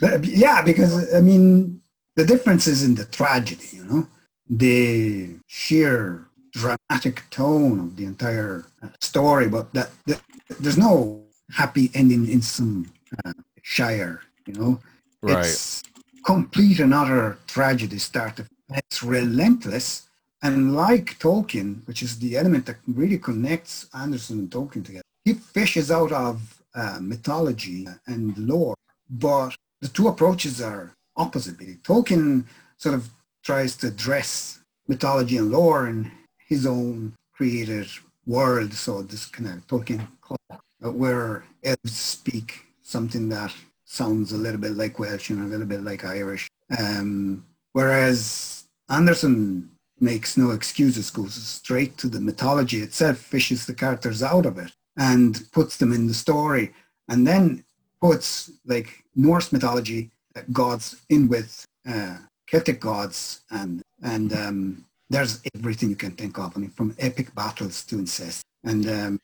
[0.00, 0.20] there.
[0.22, 1.80] Yeah, because I mean
[2.16, 4.06] the difference is in the tragedy, you know,
[4.48, 10.20] the sheer dramatic tone of the entire uh, story, but that, that
[10.60, 12.90] there's no happy ending in some
[13.24, 13.32] uh,
[13.62, 14.80] shire, you know.
[15.22, 15.44] Right.
[15.44, 15.82] It's
[16.24, 18.40] complete and utter tragedy start.
[18.70, 20.08] It's relentless,
[20.42, 25.34] and like Tolkien, which is the element that really connects Anderson and Tolkien together, he
[25.34, 28.76] fishes out of uh, mythology and lore,
[29.10, 31.58] but the two approaches are opposite.
[31.82, 32.44] Tolkien
[32.76, 33.08] sort of
[33.46, 36.10] tries to dress mythology and lore in
[36.48, 37.86] his own created
[38.26, 44.36] world, so this kind of Tolkien club, uh, where elves speak something that sounds a
[44.36, 46.48] little bit like Welsh and a little bit like Irish.
[46.76, 49.70] Um, whereas Anderson
[50.00, 54.72] makes no excuses, goes straight to the mythology itself, fishes the characters out of it
[54.96, 56.72] and puts them in the story
[57.08, 57.64] and then
[58.00, 60.10] puts like Norse mythology
[60.52, 62.16] gods in with uh,
[62.46, 67.34] Celtic gods and and um, there's everything you can think of, I mean, from epic
[67.34, 69.20] battles to incest, and um,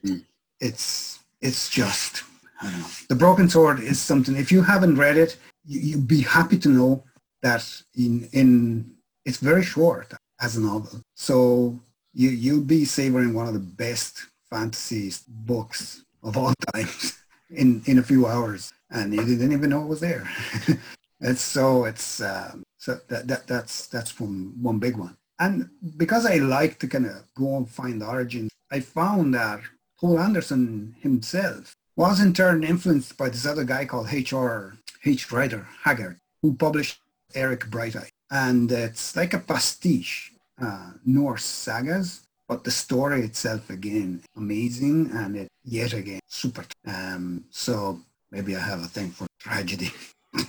[0.61, 2.25] it's it's just
[2.61, 2.87] I don't know.
[3.09, 4.37] The Broken Sword is something.
[4.37, 7.05] If you haven't read it, you, you'd be happy to know
[7.43, 8.93] that in in
[9.25, 11.79] it's very short as a novel, so
[12.15, 17.19] you you'll be savoring one of the best fantasy books of all times
[17.51, 20.29] in in a few hours, and you didn't even know it was there.
[21.21, 25.17] it's so it's um, so that, that that's that's from one big one.
[25.39, 29.61] And because I like to kind of go and find the origins, I found that
[30.01, 34.75] Poul Anderson himself was in turn influenced by this other guy called H.R.
[35.05, 35.31] H.
[35.31, 36.99] Rider Haggard, who published
[37.37, 38.11] Eric Bright Eye.
[38.33, 45.37] And it's like a pastiche, uh, Norse sagas, but the story itself, again, amazing, and
[45.37, 46.65] it yet again, super.
[46.85, 48.01] Um, so
[48.33, 49.93] maybe I have a thing for tragedy.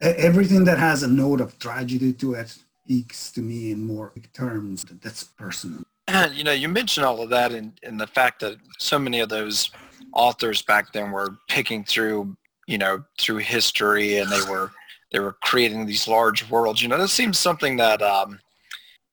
[0.00, 4.84] Everything that has a note of tragedy to it speaks to me in more terms
[5.02, 5.82] that's personal.
[6.06, 9.20] And, you know, you mentioned all of that and, and the fact that so many
[9.20, 9.70] of those
[10.12, 12.36] authors back then were picking through,
[12.66, 14.70] you know, through history and they were
[15.12, 16.82] they were creating these large worlds.
[16.82, 18.38] You know, this seems something that um,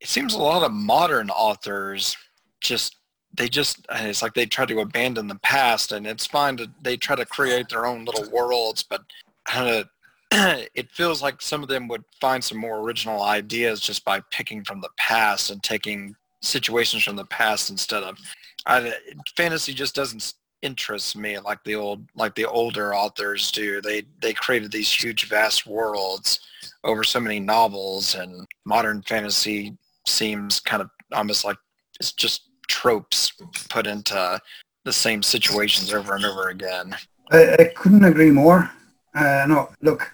[0.01, 2.15] it seems a lot of modern authors
[2.61, 2.97] just
[3.36, 6.97] they just it's like they try to abandon the past and it's fine to they
[6.97, 9.01] try to create their own little worlds, but
[9.45, 9.88] kind of
[10.73, 14.63] it feels like some of them would find some more original ideas just by picking
[14.63, 18.17] from the past and taking situations from the past instead of
[18.65, 18.93] I,
[19.36, 24.34] fantasy just doesn't interest me like the old like the older authors do they they
[24.34, 26.39] created these huge vast worlds
[26.86, 29.77] over so many novels and modern fantasy
[30.07, 31.57] seems kind of almost like
[31.99, 33.34] it's just tropes
[33.69, 34.39] put into
[34.86, 36.95] the same situations over and over again
[37.31, 38.69] I, I couldn't agree more.
[39.15, 40.11] Uh, no, look,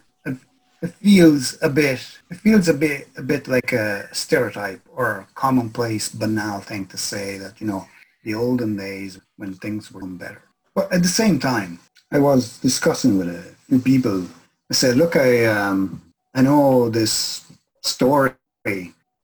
[0.82, 1.99] it, feels a bit,
[2.30, 6.97] it feels a bit, a bit like a stereotype or a commonplace, banal thing to
[6.97, 7.88] say that you know
[8.23, 10.43] the olden days when things were better.
[10.75, 11.80] But at the same time,
[12.11, 14.27] I was discussing with a few people.
[14.71, 16.01] I said, look, I um,
[16.34, 17.45] I know this
[17.82, 18.34] story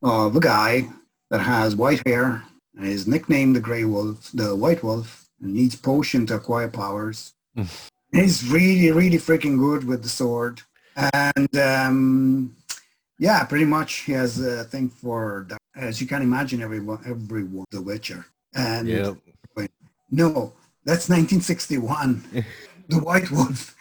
[0.01, 0.87] of a guy
[1.29, 2.43] that has white hair
[2.75, 7.33] and is nicknamed the Grey Wolf, the White Wolf, and needs potion to acquire powers.
[8.11, 10.61] He's really, really freaking good with the sword,
[10.95, 12.55] and um,
[13.19, 17.65] yeah, pretty much he has a thing for, the- as you can imagine, everyone, everyone,
[17.71, 18.25] The Witcher.
[18.53, 19.17] And Yep.
[20.11, 20.53] no,
[20.85, 22.23] that's 1961.
[22.89, 23.75] the White Wolf.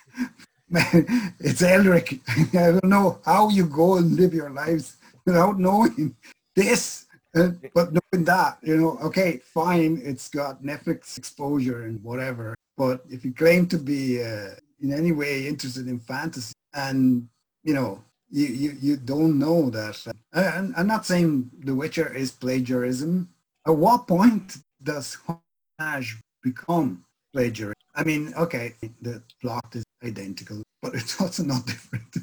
[0.68, 2.20] Man, it's Elric.
[2.54, 6.16] I don't know how you go and live your lives without knowing
[6.56, 7.06] this,
[7.36, 12.54] uh, but knowing that, you know, okay, fine, it's got Netflix exposure and whatever.
[12.76, 14.50] But if you claim to be uh,
[14.80, 17.28] in any way interested in fantasy and,
[17.62, 20.04] you know, you, you, you don't know that.
[20.32, 23.28] And I'm not saying The Witcher is plagiarism.
[23.66, 25.16] At what point does
[25.78, 27.74] homage become plagiarism?
[27.94, 32.16] I mean, okay, the plot is identical, but it's also not different.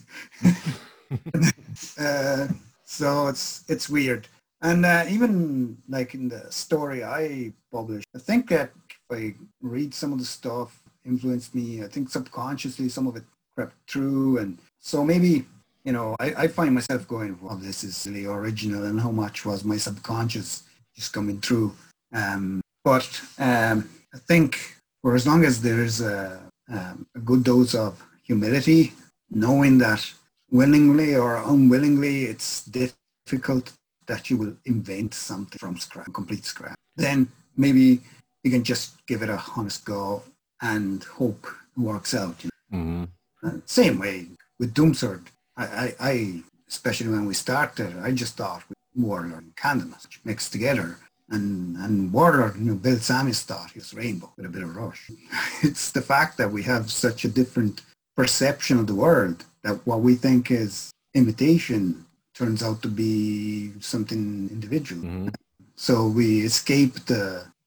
[2.00, 2.48] uh,
[2.84, 4.28] so it's it's weird.
[4.62, 9.94] And uh, even like in the story I published, I think that if I read
[9.94, 13.24] some of the stuff influenced me, I think subconsciously some of it
[13.56, 14.38] crept through.
[14.40, 15.46] And so maybe,
[15.84, 19.46] you know, I, I find myself going, well, this is really original and how much
[19.46, 20.64] was my subconscious
[20.96, 21.74] just coming through.
[22.14, 27.76] Um, but um, I think for as long as there's a, um, a good dose
[27.76, 28.94] of humility,
[29.30, 30.12] knowing that
[30.50, 33.72] willingly or unwillingly it's difficult
[34.08, 38.02] that you will invent something from scratch, complete scratch, then maybe
[38.44, 40.24] you can just give it a honest go
[40.62, 41.48] and hope
[41.78, 42.44] works out.
[42.44, 42.78] You know?
[42.78, 43.04] hmm
[43.44, 44.28] Uh, same way
[44.60, 45.24] with Doomsword.
[45.58, 50.52] I, I, I, especially when we started, I just thought with Warlord and Candlemass mixed
[50.52, 50.98] together.
[51.30, 55.10] And, and Warlord, you know, Bill Tsamis thought was Rainbow with a bit of Rush.
[55.64, 57.82] it's the fact that we have such a different
[58.16, 62.06] perception of the world that what we think is imitation
[62.36, 65.02] turns out to be something individual.
[65.02, 65.30] hmm
[65.76, 67.24] So we escape the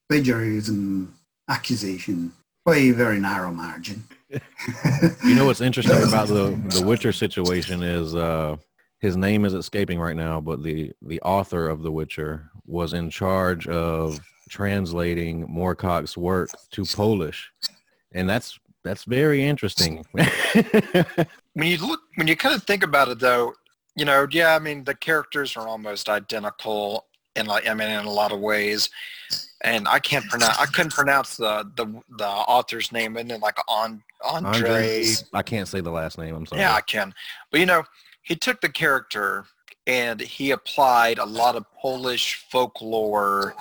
[0.08, 1.14] plagiarism
[1.48, 2.32] accusation
[2.64, 4.04] by a very narrow margin.
[4.30, 8.56] You know what's interesting about the the Witcher situation is uh,
[9.00, 13.10] his name is escaping right now, but the the author of The Witcher was in
[13.10, 17.50] charge of translating Moorcock's work to Polish,
[18.12, 20.04] and that's that's very interesting.
[20.12, 23.54] when you look when you kind of think about it though
[23.96, 27.06] you know yeah i mean the characters are almost identical
[27.36, 28.90] in like i mean in a lot of ways
[29.64, 31.86] and i can't pronounce i couldn't pronounce the the,
[32.18, 36.34] the author's name and then like on andre, Andre, I can't say the last name.
[36.34, 36.60] I'm sorry.
[36.60, 37.12] yeah i can
[37.50, 37.82] but you know
[38.22, 39.46] he took the character
[39.86, 43.54] and he applied a lot of polish folklore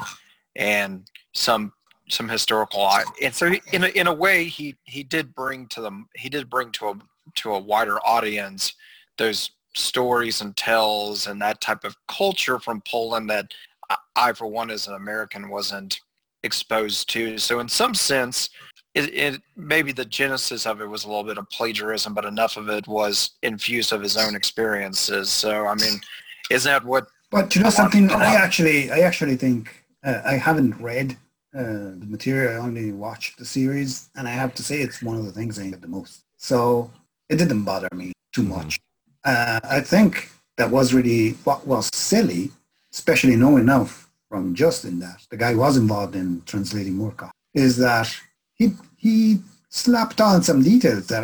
[0.55, 1.73] and some
[2.09, 2.87] some historical
[3.21, 6.49] and so in a, in a way he he did bring to them he did
[6.49, 6.95] bring to a
[7.35, 8.73] to a wider audience
[9.17, 13.53] those stories and tells and that type of culture from Poland that
[13.89, 15.99] I, I for one as an American wasn't
[16.43, 18.49] exposed to so in some sense
[18.93, 22.57] it, it maybe the genesis of it was a little bit of plagiarism but enough
[22.57, 26.01] of it was infused of his own experiences so I mean
[26.49, 28.09] isn't that what But you know something?
[28.11, 31.17] I actually, I actually think uh, I haven't read
[31.57, 32.53] uh, the material.
[32.53, 35.57] I only watched the series, and I have to say it's one of the things
[35.57, 36.25] I enjoyed the most.
[36.37, 36.91] So
[37.29, 38.79] it didn't bother me too much.
[39.23, 42.51] Uh, I think that was really what was silly,
[42.93, 43.85] especially knowing now
[44.29, 48.13] from Justin that the guy was involved in translating Moorcock, is that
[48.55, 49.39] he he
[49.69, 51.23] slapped on some details that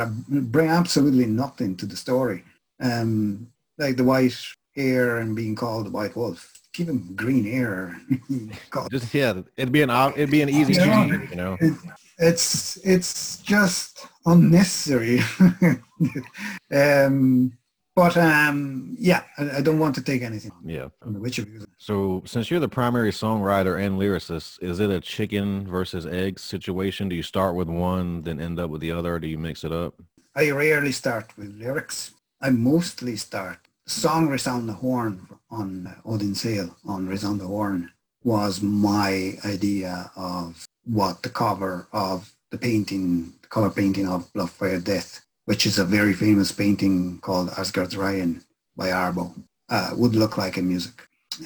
[0.51, 2.43] bring absolutely nothing to the story,
[2.81, 3.47] um,
[3.77, 4.35] like the white
[4.75, 6.53] hair and being called the white wolf.
[6.73, 7.99] Give him green hair.
[8.91, 10.85] Just yeah, it'd be an it'd be an easy Yeah.
[11.07, 11.57] change, you know.
[11.59, 11.73] it,
[12.19, 15.19] it's it's just unnecessary.
[16.71, 17.51] um,
[17.99, 20.87] but um, yeah, I, I don't want to take anything Yeah.
[21.01, 21.45] from The Witcher
[21.77, 27.09] So since you're the primary songwriter and lyricist, is it a chicken versus egg situation?
[27.09, 29.63] Do you start with one, then end up with the other, or do you mix
[29.65, 29.95] it up?
[30.35, 32.11] I rarely start with lyrics.
[32.41, 33.59] I mostly start.
[33.85, 37.91] Song Resound the Horn on Odin Sale on Resound the Horn
[38.23, 44.51] was my idea of what the cover of the painting, the color painting of Blood,
[44.51, 48.43] Fire, Death, which is a very famous painting called Åsgårdsreien
[48.77, 49.33] by Arbo,
[49.69, 50.93] uh, would look like in music.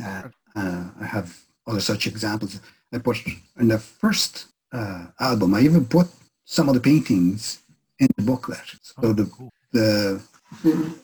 [0.04, 0.24] Uh,
[0.58, 1.28] uh, I have
[1.66, 2.60] other such examples.
[2.92, 3.18] I put
[3.62, 6.08] in the first uh, album, I even put
[6.44, 7.60] some of the paintings
[7.98, 8.68] in the booklet.
[8.82, 9.26] So the
[9.72, 10.22] the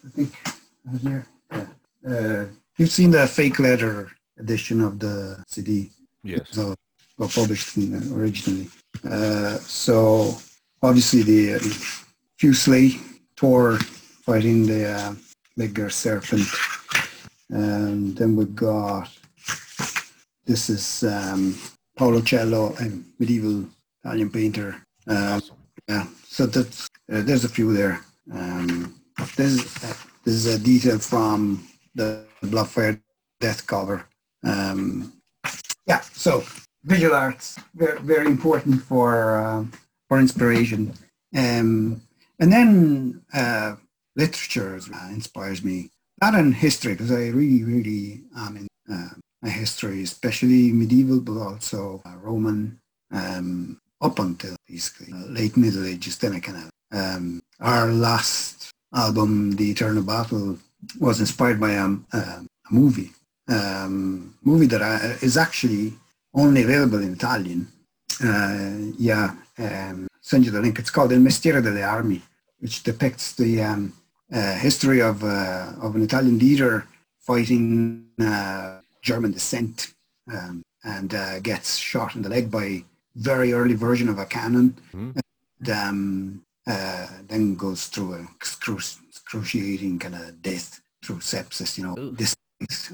[0.05, 1.65] I think uh, here, yeah.
[2.11, 2.45] Uh,
[2.77, 5.89] you've seen the fake leather edition of the CD.
[6.23, 6.41] Yes.
[6.51, 6.75] So
[7.17, 7.77] published
[8.11, 8.67] originally.
[9.09, 10.35] Uh, so
[10.81, 11.43] obviously the
[12.39, 12.99] Fuseli
[13.35, 13.77] Thor
[14.25, 15.13] fighting the uh,
[15.57, 16.47] bigger serpent,
[17.49, 19.09] and then we got
[20.49, 21.55] this is um,
[21.95, 23.65] Paolo Uccello, a medieval
[24.03, 24.75] Italian painter.
[25.07, 25.39] Uh,
[25.87, 28.01] yeah, so that's, uh, there's a few there.
[28.33, 28.95] Um,
[29.35, 32.99] this, is, uh, this is a detail from the Bloodfire
[33.39, 34.05] Death cover.
[34.43, 35.13] Um,
[35.85, 36.43] yeah, so
[36.83, 39.65] visual arts, very, very important for, uh,
[40.07, 40.93] for inspiration.
[41.35, 42.01] Um,
[42.39, 43.75] and then uh,
[44.15, 45.91] literature uh, inspires me.
[46.21, 49.09] Not in history, because I really, really am in uh,
[49.41, 52.79] my history, especially medieval, but also uh, Roman,
[53.11, 56.17] um, up until basically uh, late Middle Ages.
[56.17, 60.57] Then I kind of um, our last album, The Eternal Battle,
[60.99, 63.11] was inspired by a, a movie,
[63.47, 65.93] um, movie that I, is actually
[66.33, 67.67] only available in Italian.
[68.23, 70.79] Uh, yeah, um, send you the link.
[70.79, 72.21] It's called Il Mestiere delle Armi,
[72.59, 73.93] which depicts the um,
[74.33, 76.87] uh, history of uh, of an Italian leader
[77.19, 79.93] fighting uh, German descent
[80.31, 82.83] um, and uh, gets shot in the leg by
[83.15, 84.77] very early version of a cannon.
[84.91, 85.11] Hmm.
[85.59, 91.83] And, um, uh, then goes through an excru- excruciating kind of death through sepsis, you
[91.85, 92.35] know, this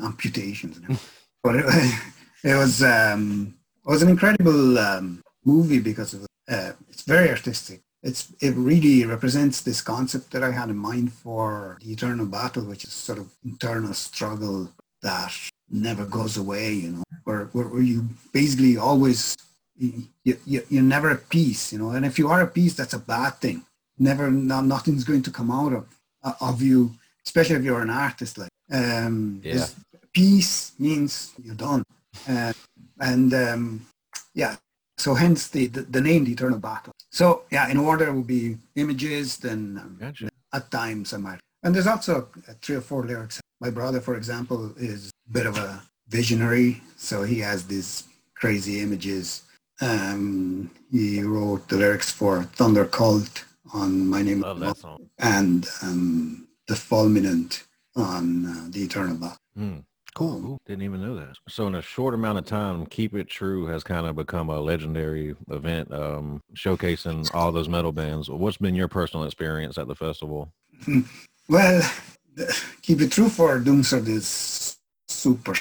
[0.01, 0.77] amputations.
[0.77, 1.09] And everything.
[1.43, 1.65] but it,
[2.43, 3.55] it was um,
[3.85, 7.81] it was an incredible um, movie because of, uh, it's very artistic.
[8.07, 12.63] It's it really represents this concept that I had in mind for the eternal battle,
[12.71, 14.69] which is sort of internal struggle
[15.01, 15.33] that
[15.87, 16.67] never goes away.
[16.85, 17.99] You know, where where, where you
[18.31, 19.35] basically always
[19.77, 21.73] you, you, you're never at peace.
[21.73, 23.65] You know, and if you are at peace, that's a bad thing.
[23.97, 25.85] Never, no, nothing's going to come out of
[26.41, 26.91] of you,
[27.25, 28.37] especially if you're an artist.
[28.37, 29.67] Like, um, Yeah.
[30.13, 31.83] peace means you're done,
[32.29, 32.53] uh,
[32.99, 33.63] and um,
[34.33, 34.55] yeah,
[34.97, 36.93] so hence the, the, the name, the Eternal Battle.
[37.11, 40.29] So yeah, in order would be images, then um, Gotcha.
[40.53, 41.39] at times I might.
[41.63, 43.41] And there's also uh, three or four lyrics.
[43.59, 48.03] My brother, for example, is a bit of a visionary, so he has these
[48.35, 49.43] crazy images.
[49.81, 55.09] Um, he wrote the lyrics for Thunder Cult on My Name Love that song.
[55.19, 57.63] and um, The Fulminant
[57.95, 59.37] on uh, The Eternal Battle.
[59.57, 59.77] Hmm.
[60.15, 60.41] Cool.
[60.41, 60.57] cool.
[60.65, 61.35] Didn't even know that.
[61.49, 64.61] So in a short amount of time, Keep It True has kind of become a
[64.61, 68.29] legendary event, um, showcasing all those metal bands.
[68.29, 70.53] What's been your personal experience at the festival?
[71.49, 71.91] Well,
[72.81, 74.77] keep it true for Doomsword is
[75.09, 75.55] super.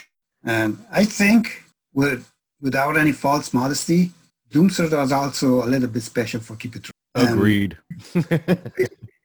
[0.45, 2.31] And I think with,
[2.61, 4.13] without any false modesty,
[4.53, 6.93] Doomsword was also a little bit special for Keep It True.
[7.17, 7.77] Um, Agreed.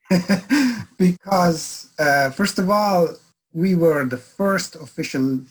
[0.98, 3.10] because uh, first of all,
[3.54, 5.42] we were the first official,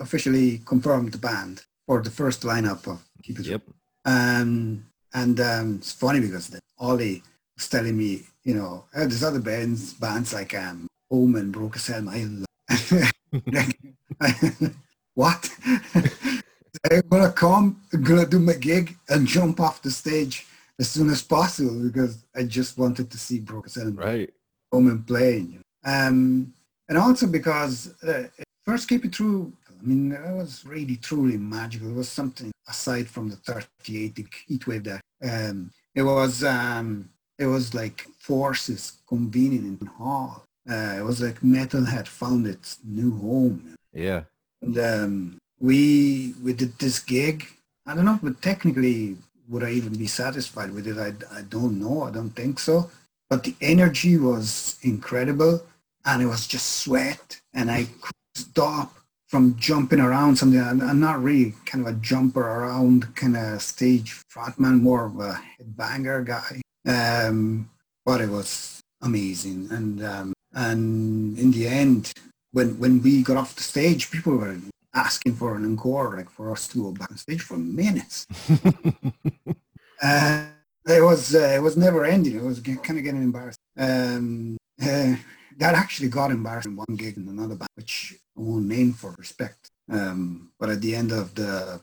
[0.00, 3.62] officially confirmed band for the first lineup of Keep It yep.
[4.04, 7.22] Um, and um, it's funny because Ollie
[7.56, 12.46] was telling me, you know, uh, there's other bands, bands like um, Omen, I love
[15.14, 15.50] What?
[16.90, 20.46] I'm gonna come, I'm gonna do my gig and jump off the stage
[20.78, 24.30] as soon as possible because I just wanted to see Brocas Helm Right.
[24.70, 25.62] home and playing.
[25.84, 26.52] Um,
[26.88, 28.24] and also because uh,
[28.64, 29.52] first keep it true.
[29.68, 31.90] I mean, it was really truly magical.
[31.90, 36.44] It was something aside from the 38 the heat wave that um, it was.
[36.44, 40.44] Um, it was like forces convening in hall.
[40.68, 43.76] Uh, it was like metal had found its new home.
[43.92, 44.22] Yeah.
[44.62, 47.46] And um, we we did this gig.
[47.86, 49.16] I don't know, but technically,
[49.48, 50.98] would I even be satisfied with it?
[50.98, 52.02] I, I don't know.
[52.02, 52.90] I don't think so.
[53.30, 55.62] But the energy was incredible,
[56.06, 58.94] and it was just sweat, and I couldn't stop
[59.26, 60.36] from jumping around.
[60.36, 65.18] Something I'm, not really kind of a jumper around kind of stage frontman, more of
[65.18, 66.62] a headbanger guy.
[66.86, 67.68] Um,
[68.04, 72.12] but it was amazing, and um, and in the end,
[72.52, 74.56] when when we got off the stage, people were
[74.94, 78.26] asking for an encore, like for us to go back on stage for minutes.
[80.02, 80.46] uh,
[80.86, 82.36] it was uh, it was never ending.
[82.36, 83.58] It was kind of getting embarrassing.
[83.76, 85.16] Um, uh,
[85.58, 89.14] that actually got embarrassing in one gig in another band, which I won't name for
[89.18, 89.70] respect.
[89.90, 91.80] Um, but at the end of the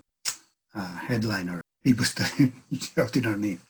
[0.75, 3.61] uh, headliner, people started shouting our name.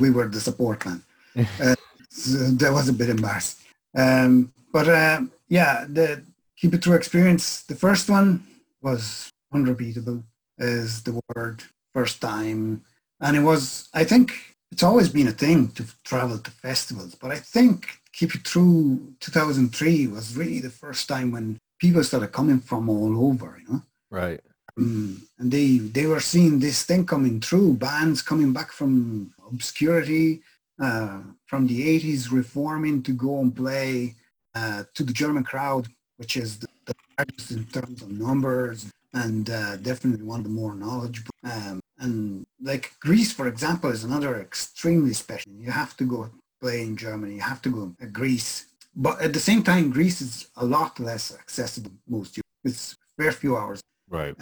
[0.00, 1.02] We were the support band.
[1.58, 1.74] Uh,
[2.10, 3.64] so that was a bit embarrassing.
[3.96, 6.22] Um, but uh, yeah, the
[6.58, 8.46] Keep It True experience, the first one
[8.82, 10.22] was unrepeatable,
[10.58, 11.62] is the word,
[11.94, 12.82] first time.
[13.20, 17.30] And it was, I think, it's always been a thing to travel to festivals, but
[17.30, 22.58] I think Keep It True 2003 was really the first time when people started coming
[22.58, 23.82] from all over, you know.
[24.10, 24.40] Right.
[24.78, 30.40] Mm, and they they were seeing this thing coming through, bands coming back from obscurity,
[30.80, 34.14] uh, from the 80s reforming to go and play
[34.54, 39.50] uh, to the German crowd, which is the, the largest in terms of numbers and
[39.50, 41.30] uh, definitely one of the more knowledgeable.
[41.44, 45.52] Um, and like Greece, for example, is another extremely special.
[45.52, 46.30] You have to go
[46.60, 47.34] play in Germany.
[47.36, 48.66] You have to go to Greece.
[48.94, 52.38] But at the same time, Greece is a lot less accessible most.
[52.64, 53.80] It's a fair few hours
[54.10, 54.34] Right.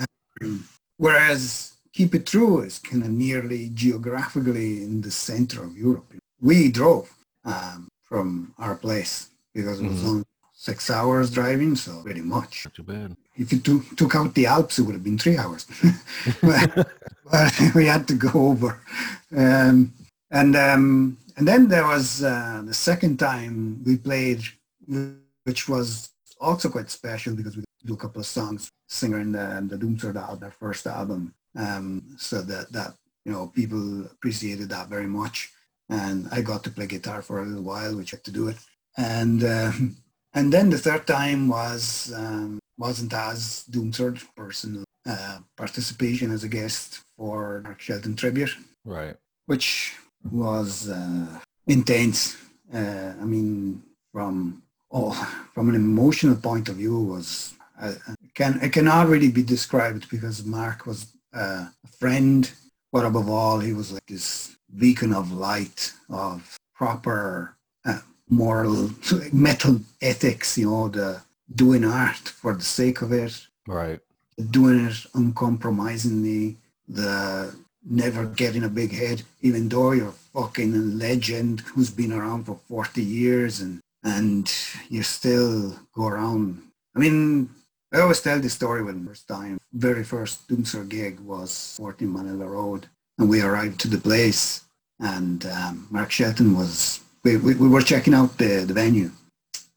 [0.96, 6.12] Whereas Keep It True is kind of nearly geographically in the center of Europe.
[6.40, 7.08] We drove
[7.44, 10.08] um, from our place because it was Mhm.
[10.08, 12.66] only six hours driving, so pretty much.
[12.66, 13.16] Not too bad.
[13.36, 15.66] If you took, took out the Alps, it would have been three hours.
[16.42, 16.88] but,
[17.30, 18.80] but we had to go over.
[19.36, 19.92] Um,
[20.30, 24.42] and um, and then there was uh, the second time we played,
[25.44, 26.10] which was
[26.40, 30.16] also quite special because we do a couple of songs, singer in the, the Doomsword
[30.16, 31.34] album, their first album.
[31.56, 35.50] Um, so that, that, you know, people appreciated that very much.
[35.88, 38.48] And I got to play guitar for a little while, which I had to do
[38.48, 38.56] it.
[38.96, 39.96] And, um,
[40.34, 44.84] and then the third time was um, wasn't as Doomsword personal uh,
[45.56, 49.16] participation as a guest for Mark Shelton tribute, Right.
[49.46, 49.94] which
[50.30, 51.26] was uh,
[51.66, 52.36] intense.
[52.72, 53.82] Uh, I mean,
[54.12, 55.12] from oh,
[55.54, 57.94] from an emotional point of view, was uh,
[58.34, 62.50] can it cannot really be described because Mark was uh, a friend,
[62.92, 68.90] but above all, he was like this beacon of light of proper uh, moral
[69.32, 70.56] metal ethics.
[70.58, 71.22] You know, the
[71.54, 74.00] doing art for the sake of it, Right.
[74.50, 76.56] Doing it uncompromisingly,
[76.88, 82.44] the never getting a big head, even though you're fucking a legend who's been around
[82.44, 84.52] for 40 years and, and
[84.88, 86.62] you still go around.
[86.94, 87.50] I mean,
[87.92, 92.48] I always tell this story when first time, very first Doomsword gig was 14 Manilla
[92.48, 92.86] Road
[93.18, 94.64] and we arrived to the place
[95.00, 99.10] and um, Mark Shelton was, we, we, we were checking out the, the venue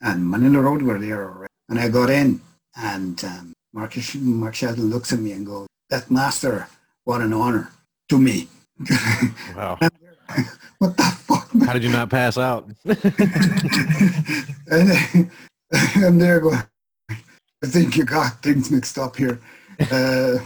[0.02, 1.52] and Manilla Road were there already.
[1.70, 2.42] And I got in
[2.76, 6.68] and um, Mark, Mark Shelton looks at me and goes, that master,
[7.04, 7.72] what an honor
[8.10, 8.48] to me.
[9.56, 9.78] Wow.
[10.80, 11.54] what the fuck?
[11.54, 11.68] man?
[11.68, 12.68] How did you not pass out?
[14.68, 15.32] and,
[15.96, 16.64] and there going,
[17.10, 19.40] I think you got things mixed up here.
[19.80, 20.40] Uh,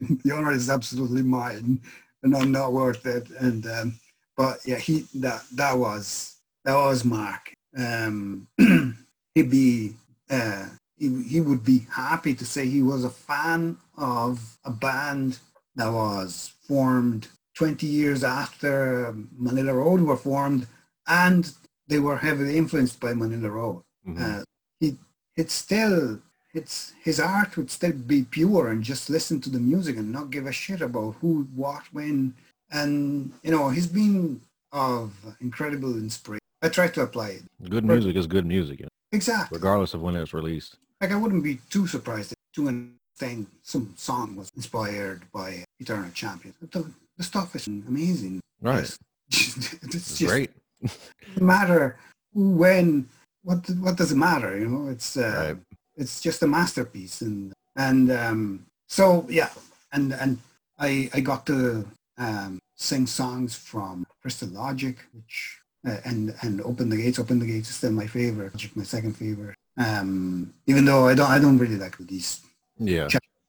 [0.00, 1.80] the honor is absolutely mine,
[2.22, 3.30] and I'm not worth it.
[3.40, 4.00] And um,
[4.36, 7.52] but yeah, he that that was that was Mark.
[7.76, 8.48] Um,
[9.34, 9.94] he'd be
[10.30, 10.66] uh,
[10.98, 15.38] he, he would be happy to say he was a fan of a band
[15.76, 20.66] that was formed 20 years after Manilla Road were formed,
[21.06, 21.52] and
[21.88, 23.82] they were heavily influenced by Manilla Road.
[24.06, 24.20] Mhm.
[24.20, 24.44] Uh,
[24.80, 24.98] he
[25.36, 26.20] it's still
[26.54, 30.30] it's his art would still be pure and just listen to the music and not
[30.30, 32.34] give a shit about who, what, when,
[32.70, 34.40] and you know he's been
[34.72, 36.46] of incredible inspiration.
[36.62, 39.56] I try to apply it good music is good music, exactly.
[39.56, 40.76] regardless of when it's released.
[41.00, 46.10] Like I wouldn't be too surprised to an extent some song was inspired by Eternal
[46.12, 46.54] Champion.
[46.60, 48.40] The, the stuff is amazing.
[48.60, 48.80] Right.
[48.80, 48.98] It's,
[49.30, 50.50] it's It's just great.
[50.82, 51.96] doesn't matter
[52.34, 53.08] who, when,
[53.42, 54.58] what what does it matter?
[54.58, 55.56] You know, it's uh, Right.
[55.96, 59.50] it's just a masterpiece, and and um, so yeah,
[59.92, 60.38] and and
[60.78, 61.86] I I got to
[62.18, 67.18] um, sing songs from Crystal Logic, which uh, and and Open the Gates.
[67.18, 69.56] Open the Gates is still my favorite, Logic my second favorite.
[69.78, 72.40] Um, even though I don't I don't really like these,
[72.78, 73.08] Yeah.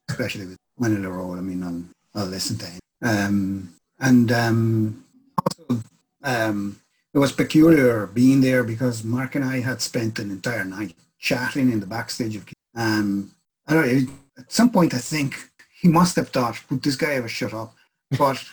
[0.10, 1.38] especially with Manilla Road.
[1.38, 1.84] I mean, I'll,
[2.22, 2.80] I'll listen to him.
[3.02, 5.06] Um, and um,
[5.44, 5.82] also
[6.24, 6.80] um,
[7.14, 11.72] it was peculiar being there because Mark and I had spent an entire night chatting
[11.72, 12.46] in the backstage of.
[12.76, 13.32] Um,
[13.68, 14.14] I don't know.
[14.38, 15.36] At some point, I think
[15.82, 17.74] he must have thought, "Would this guy ever shut up?"
[18.18, 18.44] But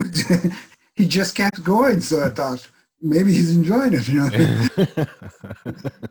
[0.94, 2.00] he just kept going.
[2.00, 2.66] So I thought
[3.00, 4.08] maybe he's enjoying it.
[4.08, 5.06] You know.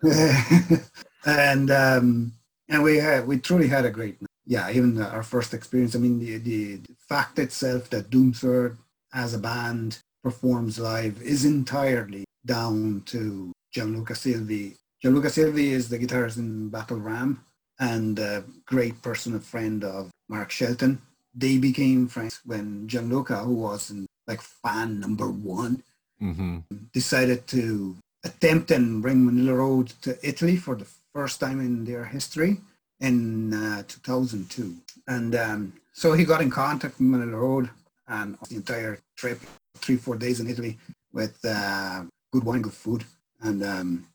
[1.25, 2.33] and um,
[2.67, 4.29] and we had we truly had a great night.
[4.45, 5.95] Yeah, even our first experience.
[5.95, 8.77] I mean, the, the, the fact itself that Doomsword
[9.13, 14.75] as a band performs live is entirely down to Gianluca Silvi.
[15.01, 17.43] Gianluca Silvi is the guitarist in Battle Ram
[17.79, 21.01] and a great personal friend of Mark Shelton.
[21.33, 25.83] They became friends when Gianluca, who was in, like fan number one,
[26.19, 26.59] hmm
[26.93, 32.05] decided to attempt and bring Manilla Road to Italy for the first time in their
[32.05, 32.57] history
[32.99, 34.75] in uh, 2002.
[35.07, 37.69] And um, so he got in contact with Manilla Road
[38.07, 39.39] and the entire trip,
[39.77, 40.77] three, four days in Italy
[41.13, 43.03] with uh, good wine, good food.
[43.41, 44.07] And, um,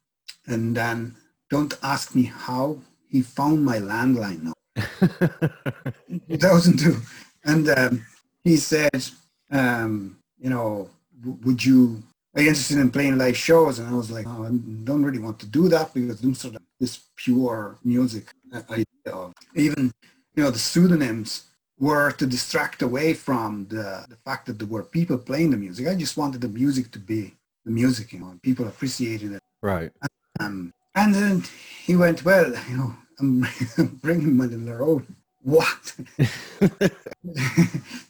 [0.46, 1.14] and then
[1.50, 2.78] don't ask me how
[3.08, 4.52] he found my landline now.
[6.28, 6.96] 2002.
[7.44, 8.06] And um,
[8.42, 9.04] he said,
[9.50, 10.90] um, you know,
[11.22, 12.02] would you,
[12.34, 13.78] are you interested in playing live shows?
[13.78, 14.50] And I was like, oh, I
[14.84, 18.26] don't really want to do that because I'm sort of this pure music
[18.70, 19.92] idea of even,
[20.34, 21.44] you know, the pseudonyms
[21.78, 25.86] were to distract away from the, the fact that there were people playing the music.
[25.86, 27.34] I just wanted the music to be
[27.64, 29.40] the music, you know, and people appreciated it.
[29.62, 29.90] right.
[30.40, 31.44] Um, and then
[31.84, 33.46] he went, well, you know, I'm,
[33.78, 35.06] I'm bringing the road.
[35.42, 35.94] What?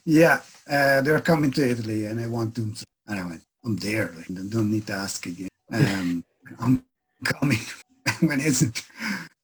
[0.05, 2.75] yeah, uh, they're coming to Italy and I want them.
[3.07, 4.13] And I went, I'm there.
[4.15, 5.49] Like, I don't need to ask again.
[5.71, 6.23] Um,
[6.59, 6.83] I'm
[7.23, 7.59] coming.
[8.21, 8.83] when is it?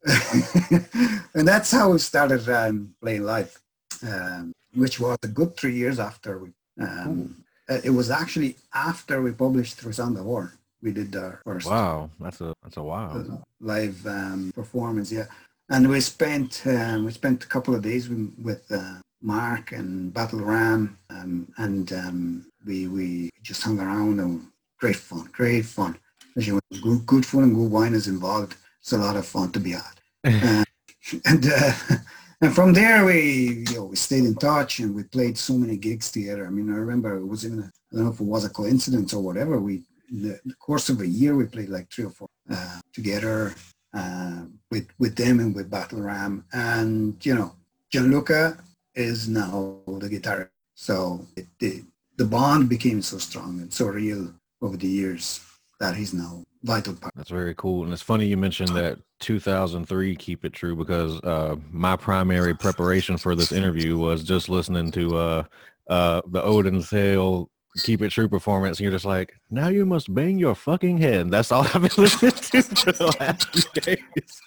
[1.34, 3.60] and that's how we started um, playing live,
[4.08, 6.50] um, which was a good three years after we.
[6.80, 10.54] Um, uh, it was actually after we published Through Sound of War.
[10.82, 12.10] We did our first Wow.
[12.20, 13.16] That's a that's a wow.
[13.16, 15.12] uh, live um, performance.
[15.12, 15.28] Yeah,
[15.70, 20.14] and we spent um, we spent a couple of days with, with uh, Mark and
[20.14, 24.48] Battle Ram, um, and um, we we just hung around and
[24.80, 25.98] great fun, great fun.
[26.36, 28.56] As you good, good food and good wine is involved.
[28.80, 29.84] It's a lot of fun to be had.
[31.14, 31.74] Uh, and uh,
[32.42, 35.76] and from there we you know we stayed in touch and we played so many
[35.78, 36.46] gigs together.
[36.46, 38.50] I mean, I remember it was in a, I don't know if it was a
[38.50, 39.60] coincidence or whatever.
[39.60, 42.80] We in the, the course of a year we played like three or four uh,
[42.94, 43.56] together
[43.94, 47.56] uh, with with them and with Battle Ram, and you know
[47.92, 48.58] Gianluca
[48.96, 50.52] is now the guitar.
[50.76, 51.84] So it, the
[52.18, 55.42] the bond became so strong and so real over the years
[55.80, 57.14] that he's now vital part.
[57.16, 57.84] That's very cool.
[57.84, 63.18] And it's funny you mentioned that 2003 Keep It True because uh, my primary preparation
[63.18, 65.44] for this interview was just listening to uh,
[65.90, 67.50] uh, the Odin's Tale
[67.84, 68.78] Keep It True performance.
[68.78, 71.32] And you're just like, now you must bang your fucking head.
[71.32, 74.42] That's all I've been listening to for the last few days.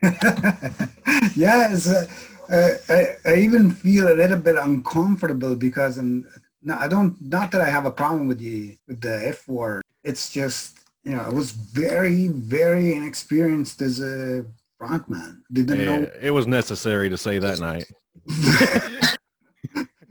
[1.36, 2.08] yes,
[2.50, 6.26] I, I even feel a little bit uncomfortable because I'm,
[6.62, 7.20] no, I don't.
[7.20, 9.82] Not that I have a problem with the with the F word.
[10.02, 14.44] It's just you know I was very very inexperienced as a
[14.80, 15.40] frontman.
[15.52, 17.84] Didn't Yeah, know, it was necessary to say that night.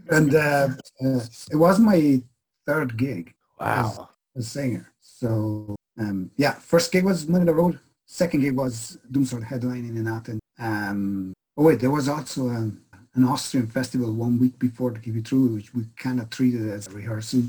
[0.09, 0.69] and uh,
[1.03, 1.19] uh,
[1.51, 2.21] it was my
[2.65, 3.33] third gig.
[3.59, 4.09] Wow.
[4.35, 4.91] as a singer.
[5.01, 7.79] So um, yeah, first gig was of the Road.
[8.05, 10.39] Second gig was Doom Doomsword headlining in Athens.
[10.59, 12.81] Um, oh wait, there was also um,
[13.15, 16.87] an Austrian festival one week before keep it through, which we kind of treated as
[16.87, 17.43] a rehearsal.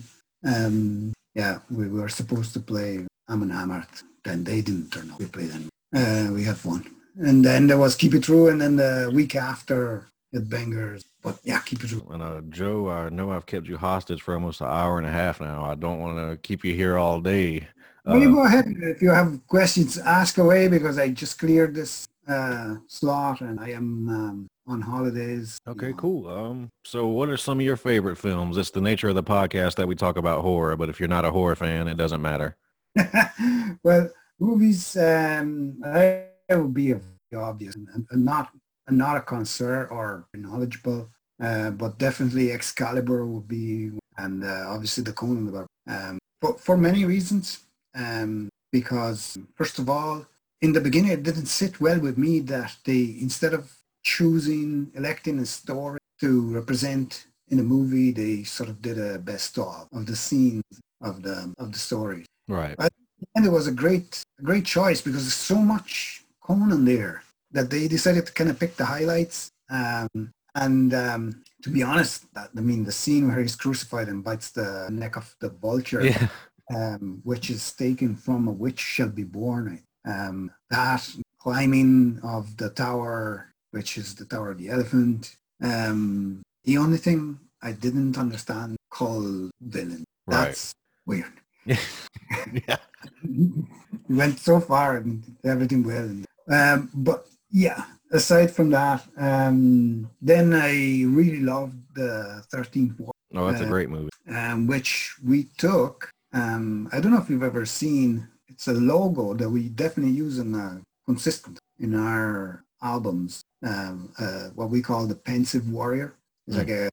[0.44, 4.02] Um, yeah, we were supposed to play Amon Amarth.
[4.24, 5.18] Then they didn't turn up.
[5.18, 5.68] We played them.
[5.94, 6.84] Uh, we had fun.
[7.16, 11.04] And then there was Keep It True, and then the week after, it bangers.
[11.22, 12.06] But yeah, Keep It True.
[12.11, 15.11] And uh, Joe, I know I've kept you hostage for almost an hour and a
[15.11, 15.64] half now.
[15.64, 17.68] I don't want to keep you here all day.
[18.04, 18.66] Well, you Uh, go ahead.
[18.68, 23.70] If you have questions, ask away because I just cleared this uh, slot and I
[23.70, 25.59] am um, on holidays.
[25.66, 26.29] Okay, cool.
[26.29, 28.57] Um, so what are some of your favorite films?
[28.57, 31.24] It's the nature of the podcast that we talk about horror, but if you're not
[31.24, 32.57] a horror fan, it doesn't matter.
[33.83, 36.95] well, movies, um, I would be
[37.35, 38.51] obvious and, and not
[38.87, 41.11] and not a connoisseur or knowledgeable,
[41.43, 45.68] uh, but definitely Excalibur would be, and uh, obviously the Conan the Barbarian.
[46.11, 47.61] Um, for, for many reasons,
[47.95, 50.26] um, because first of all,
[50.61, 55.38] in the beginning, it didn't sit well with me that they instead of choosing electing
[55.38, 60.06] a story to represent in a movie, they sort of did a best of of
[60.06, 60.64] the scenes
[61.00, 62.76] of the of the story Right.
[63.34, 67.86] and it was a great great choice because there's so much Conan there that they
[67.88, 69.50] decided to kind of pick the highlights.
[69.70, 74.24] Um, and um, to be honest, that, I mean the scene where he's crucified and
[74.24, 76.26] bites the neck of the vulture, Yeah.
[76.74, 79.82] um, which is taken from a witch shall be born.
[80.12, 81.02] Um, that
[81.40, 85.36] climbing of the tower, which is the tower of the elephant.
[85.62, 90.04] Um, the only thing I didn't understand called villain.
[90.26, 90.46] Right.
[90.46, 90.72] That's
[91.06, 91.34] weird.
[91.66, 92.76] yeah.
[93.24, 93.50] we
[94.20, 96.11] went so far and everything well.
[96.50, 103.46] Um, but yeah, aside from that, um, then I really loved the 13th War, Oh,
[103.46, 104.09] that's a Uh, great movie.
[104.30, 106.09] um, which we took.
[106.32, 108.28] Um, I don't know if you've ever seen.
[108.59, 113.40] It's a logo that we definitely use in uh, consistent in our albums.
[113.64, 116.16] Um, uh, what we call the pensive warrior.
[116.48, 116.59] It's Mm.
[116.59, 116.90] like a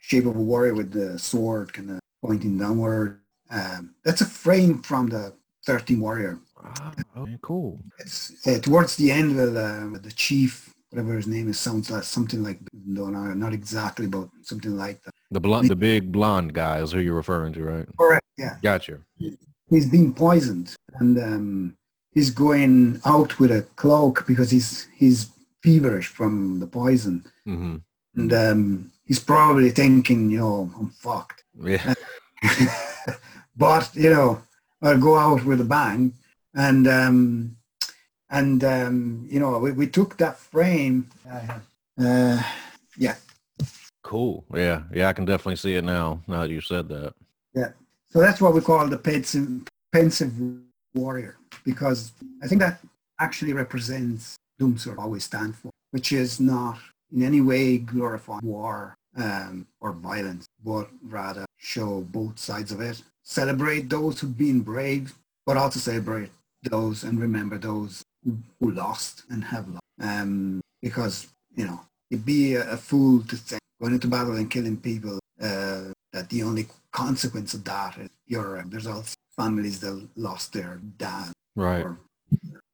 [0.00, 3.20] shape of a warrior with the sword kind of pointing downward.
[3.50, 5.32] Um, that's a frame from the
[5.64, 6.40] 13 Warrior.
[6.60, 7.80] Ah, okay, cool.
[8.00, 12.02] It's uh, towards the end of uh, the chief, whatever his name is, sounds like
[12.02, 15.14] something like no, no, not exactly, but something like that.
[15.30, 17.86] The blonde, the big blonde guy is who you're referring to, right?
[17.96, 18.26] Correct.
[18.36, 18.98] Yeah, Gotcha.
[19.70, 21.76] He's been poisoned, and um,
[22.12, 25.30] he's going out with a cloak because he's he's
[25.62, 27.76] feverish from the poison, hmm
[28.16, 31.44] and um, he's probably thinking, you know, I'm fucked.
[31.62, 31.94] Yeah.
[33.56, 34.42] but you know,
[34.82, 36.14] I'll go out with a bang,
[36.54, 37.56] and um,
[38.30, 41.08] and um, you know, we, we took that frame.
[41.98, 42.42] Uh,
[42.96, 43.16] yeah.
[44.02, 44.44] Cool.
[44.54, 44.82] Yeah.
[44.92, 45.08] Yeah.
[45.08, 46.22] I can definitely see it now.
[46.26, 47.14] Now that you said that.
[48.10, 50.32] So that's what we call the pensive, pensive
[50.94, 52.80] warrior, because I think that
[53.20, 56.78] actually represents Doomsword always stand for, which is not
[57.14, 63.00] in any way glorify war um, or violence, but rather show both sides of it.
[63.22, 65.14] Celebrate those who've been brave,
[65.46, 66.30] but also celebrate
[66.64, 69.84] those and remember those who, who lost and have lost.
[70.00, 71.80] Um, because, you know,
[72.10, 76.28] it'd be a, a fool to think going into battle and killing people uh, that
[76.28, 81.84] the only consequence of that is your there's also families that lost their dad Right.
[81.84, 81.98] or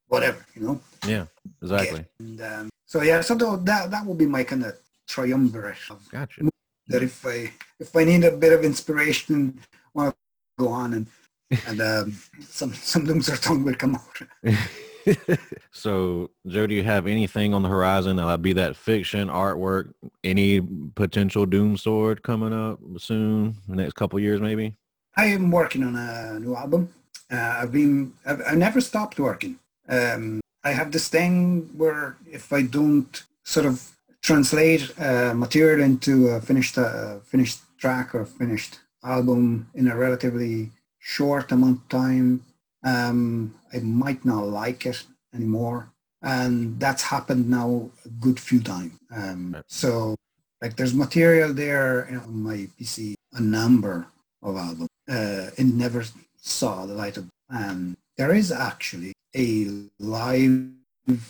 [0.07, 0.79] whatever, you know.
[1.05, 1.25] Yeah.
[1.61, 2.05] Exactly.
[2.19, 4.75] And um, so yeah, so that that would be my kind of
[5.07, 6.41] triumvirate of Gotcha.
[6.87, 9.59] that if I if I need a bit of inspiration,
[9.93, 11.07] want to go on and
[11.67, 14.21] and um, some some Doomsday tongue will come out.
[15.71, 18.19] so, Joe, do you have anything on the horizon?
[18.19, 19.93] Uh, be that fiction, artwork,
[20.23, 20.61] any
[20.95, 24.75] potential Doom Sword coming up soon, next couple years, maybe?
[25.15, 26.93] I am working on a new album.
[27.31, 29.59] Uh, I've been, I've, I never stopped working.
[29.89, 33.91] Um, I have this thing where if I don't sort of
[34.21, 40.71] translate uh, material into a finished, uh, finished track or finished album in a relatively
[40.99, 42.43] short amount of time,
[42.87, 43.21] um,
[43.73, 44.99] I might not like it
[45.33, 45.79] anymore.
[46.21, 47.69] And that's happened now
[48.05, 48.93] a good few times.
[49.19, 49.63] Um, Right.
[49.67, 50.15] so
[50.61, 53.95] like there's material there on my PC, a number
[54.47, 54.89] of albums.
[55.15, 56.01] Uh, it never
[56.57, 59.49] saw the light of, and there is actually a
[59.99, 60.65] live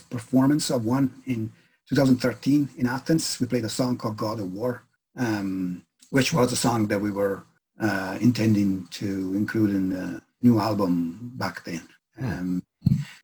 [0.10, 1.51] performance of one in
[1.89, 3.39] 2013 in Athens.
[3.39, 4.84] We played a song called God of War,
[5.18, 7.43] um, which was a song that we were
[7.80, 11.88] uh, intending to include in the new album back then.
[12.21, 12.63] Um,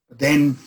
[0.09, 0.57] but then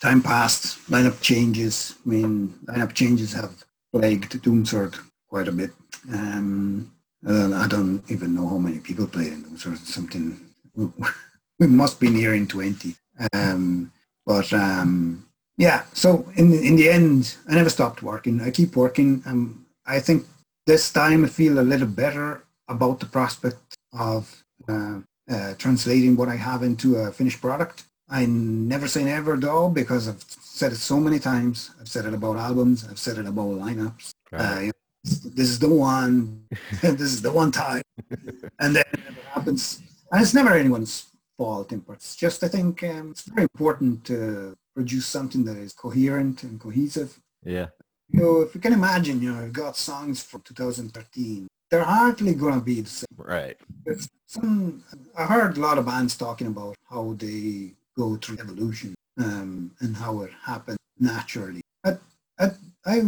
[0.00, 1.94] time passed, lineup changes.
[2.04, 5.70] I mean, lineup changes have plagued Doomsword quite a bit.
[6.12, 6.92] Um,
[7.26, 9.78] uh, I don't even know how many people played in Doomsword.
[9.78, 10.40] Something
[11.58, 12.94] we must be nearing 20.
[13.32, 13.92] Um,
[14.24, 15.26] but um,
[15.56, 18.40] yeah, so in in the end, I never stopped working.
[18.40, 19.22] I keep working.
[19.26, 20.26] Um, I think
[20.66, 24.98] this time I feel a little better about the prospect of uh,
[25.30, 27.84] uh, translating what I have into a finished product.
[28.08, 31.72] I never say never though, because I've said it so many times.
[31.80, 32.86] I've said it about albums.
[32.88, 34.10] I've said it about lineups.
[34.32, 34.72] Uh, you know,
[35.04, 36.44] this is the one.
[36.82, 37.82] this is the one time,
[38.60, 39.80] and then it never happens.
[40.12, 41.06] And it's never anyone's
[41.36, 41.72] fault.
[41.72, 41.98] in part.
[41.98, 46.60] It's just I think um, it's very important to produce something that is coherent and
[46.60, 47.18] cohesive.
[47.44, 47.68] yeah.
[48.08, 51.48] You know, if you can imagine, you know, you've got songs from 2013.
[51.70, 53.06] They're hardly going to be the same.
[53.16, 53.56] Right.
[53.84, 54.84] There's some,
[55.16, 59.96] I heard a lot of bands talking about how they go through evolution um, and
[59.96, 61.62] how it happened naturally.
[61.84, 61.96] I,
[62.38, 62.50] I,
[62.84, 63.02] I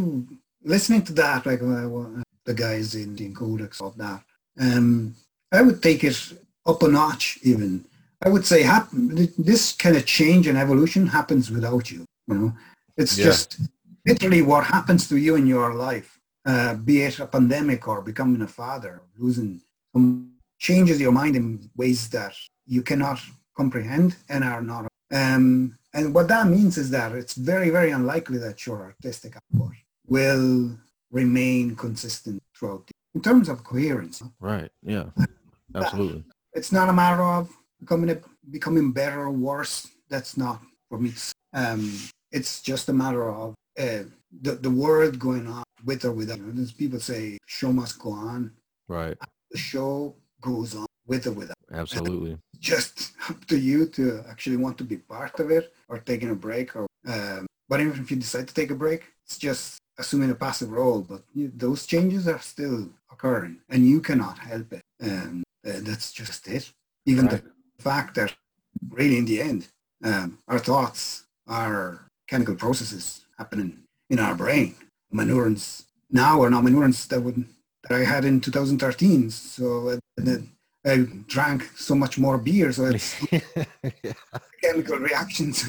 [0.65, 4.23] listening to that, like uh, the guys in the Codex of that,
[4.59, 5.15] um,
[5.53, 6.33] I would take it
[6.67, 7.85] up a notch even.
[8.25, 12.05] I would say happen, this kind of change and evolution happens without you.
[12.27, 12.53] You know,
[12.97, 13.27] it's Yeah.
[13.27, 13.61] just
[14.07, 18.41] literally what happens to you in your life, uh, be it a pandemic or becoming
[18.43, 19.61] a father, losing
[19.93, 22.35] some changes your mind in ways that
[22.67, 23.21] you cannot
[23.57, 24.89] comprehend and are not.
[25.13, 29.75] Um, and what that means is that it's very, very unlikely that your artistic output
[30.07, 30.77] will
[31.11, 32.87] remain consistent throughout.
[32.87, 34.71] The, in terms of coherence, Right.
[34.83, 35.07] Yeah.
[35.75, 36.25] Absolutely.
[36.53, 37.51] it's not a matter of
[37.81, 38.19] becoming a,
[38.51, 39.89] becoming better or worse.
[40.09, 41.13] That's not for me.
[41.53, 41.93] Um,
[42.33, 44.05] it's just a matter of uh,
[44.43, 46.39] the the world going on with or without.
[46.39, 48.53] You know, people say show must go on.
[48.89, 49.17] Right.
[49.51, 51.57] The show goes on with or without.
[51.73, 52.39] Absolutely.
[52.59, 56.35] Just up to you to actually want to be part of it or taking a
[56.35, 56.77] break.
[56.77, 60.35] Or um, but even if you decide to take a break, it's just assuming a
[60.35, 61.01] passive role.
[61.01, 64.83] But you, those changes are still occurring, and you cannot help it.
[65.01, 66.73] And uh, that's just it.
[67.07, 67.43] Even Right.
[67.43, 68.35] the fact that
[68.91, 69.69] really in the end,
[70.05, 73.79] um, our thoughts are chemical processes happening
[74.11, 74.75] in our brain.
[75.11, 77.45] My neurons now are not my neurons that would
[77.89, 79.31] that I had in 2013.
[79.31, 79.99] So
[80.87, 83.15] I drank so much more beer, so it's
[84.63, 85.65] chemical reactions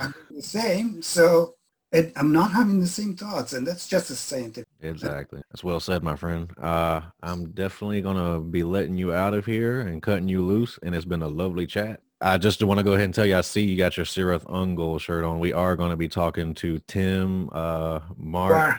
[0.00, 1.02] are the same.
[1.02, 1.54] So
[1.92, 4.64] it, I'm not having the same thoughts, and that's just the same thing.
[4.80, 5.42] Exactly.
[5.50, 6.50] That's well said, my friend.
[6.60, 10.94] Uh, I'm definitely gonna be letting you out of here and cutting you loose, and
[10.94, 12.00] it's been a lovely chat.
[12.22, 14.44] I just want to go ahead and tell you, I see you got your Cirith
[14.44, 15.40] Ungol shirt on.
[15.40, 18.78] We are going to be talking to Tim, uh, Mark,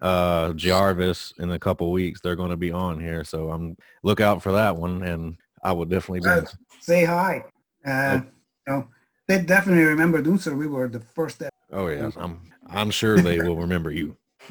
[0.00, 2.20] uh, Jarvis in a couple weeks.
[2.20, 5.72] They're going to be on here, so I'm look out for that one, and I
[5.72, 6.28] will definitely be.
[6.28, 6.42] Uh,
[6.80, 7.44] say hi.
[7.84, 8.20] Uh,
[8.66, 8.88] you know,
[9.28, 10.56] they definitely remember Doomsword.
[10.56, 11.42] We were the first.
[11.42, 14.16] ep- Oh yeah, I'm I'm sure they will remember you.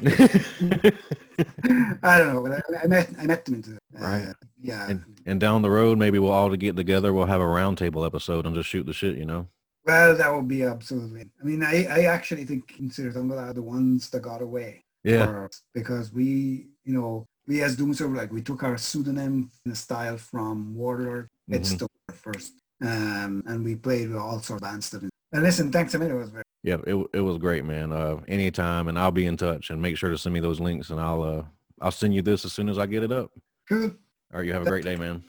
[2.02, 4.34] I don't know, I, I met I met them into uh, Right.
[4.60, 4.88] Yeah.
[4.88, 7.12] and and down the road, maybe we'll all get together.
[7.12, 9.16] We'll have a roundtable episode and just shoot the shit.
[9.16, 9.48] You know.
[9.84, 11.26] Well, that would be absolutely.
[11.40, 14.84] I mean, I, I actually think consider them are the ones that got away.
[15.04, 15.46] Yeah.
[15.74, 21.28] because we, you know, we as Doomsword, like we took our pseudonym style from Warlord.
[21.48, 21.88] It's Mhm.
[22.06, 24.94] the first, um, and we played with all sorts of bands.
[24.94, 26.14] And listen, thanks a minute.
[26.14, 27.92] It was very Yeah, it it was great, man.
[27.92, 29.70] Uh, anytime, and I'll be in touch.
[29.70, 31.44] And make sure to send me those links, and I'll uh
[31.80, 33.30] I'll send you this as soon as I get it up.
[33.68, 33.84] cool.
[34.32, 35.24] All right, you have a great day, man.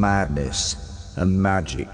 [0.00, 1.89] Madness, and magic.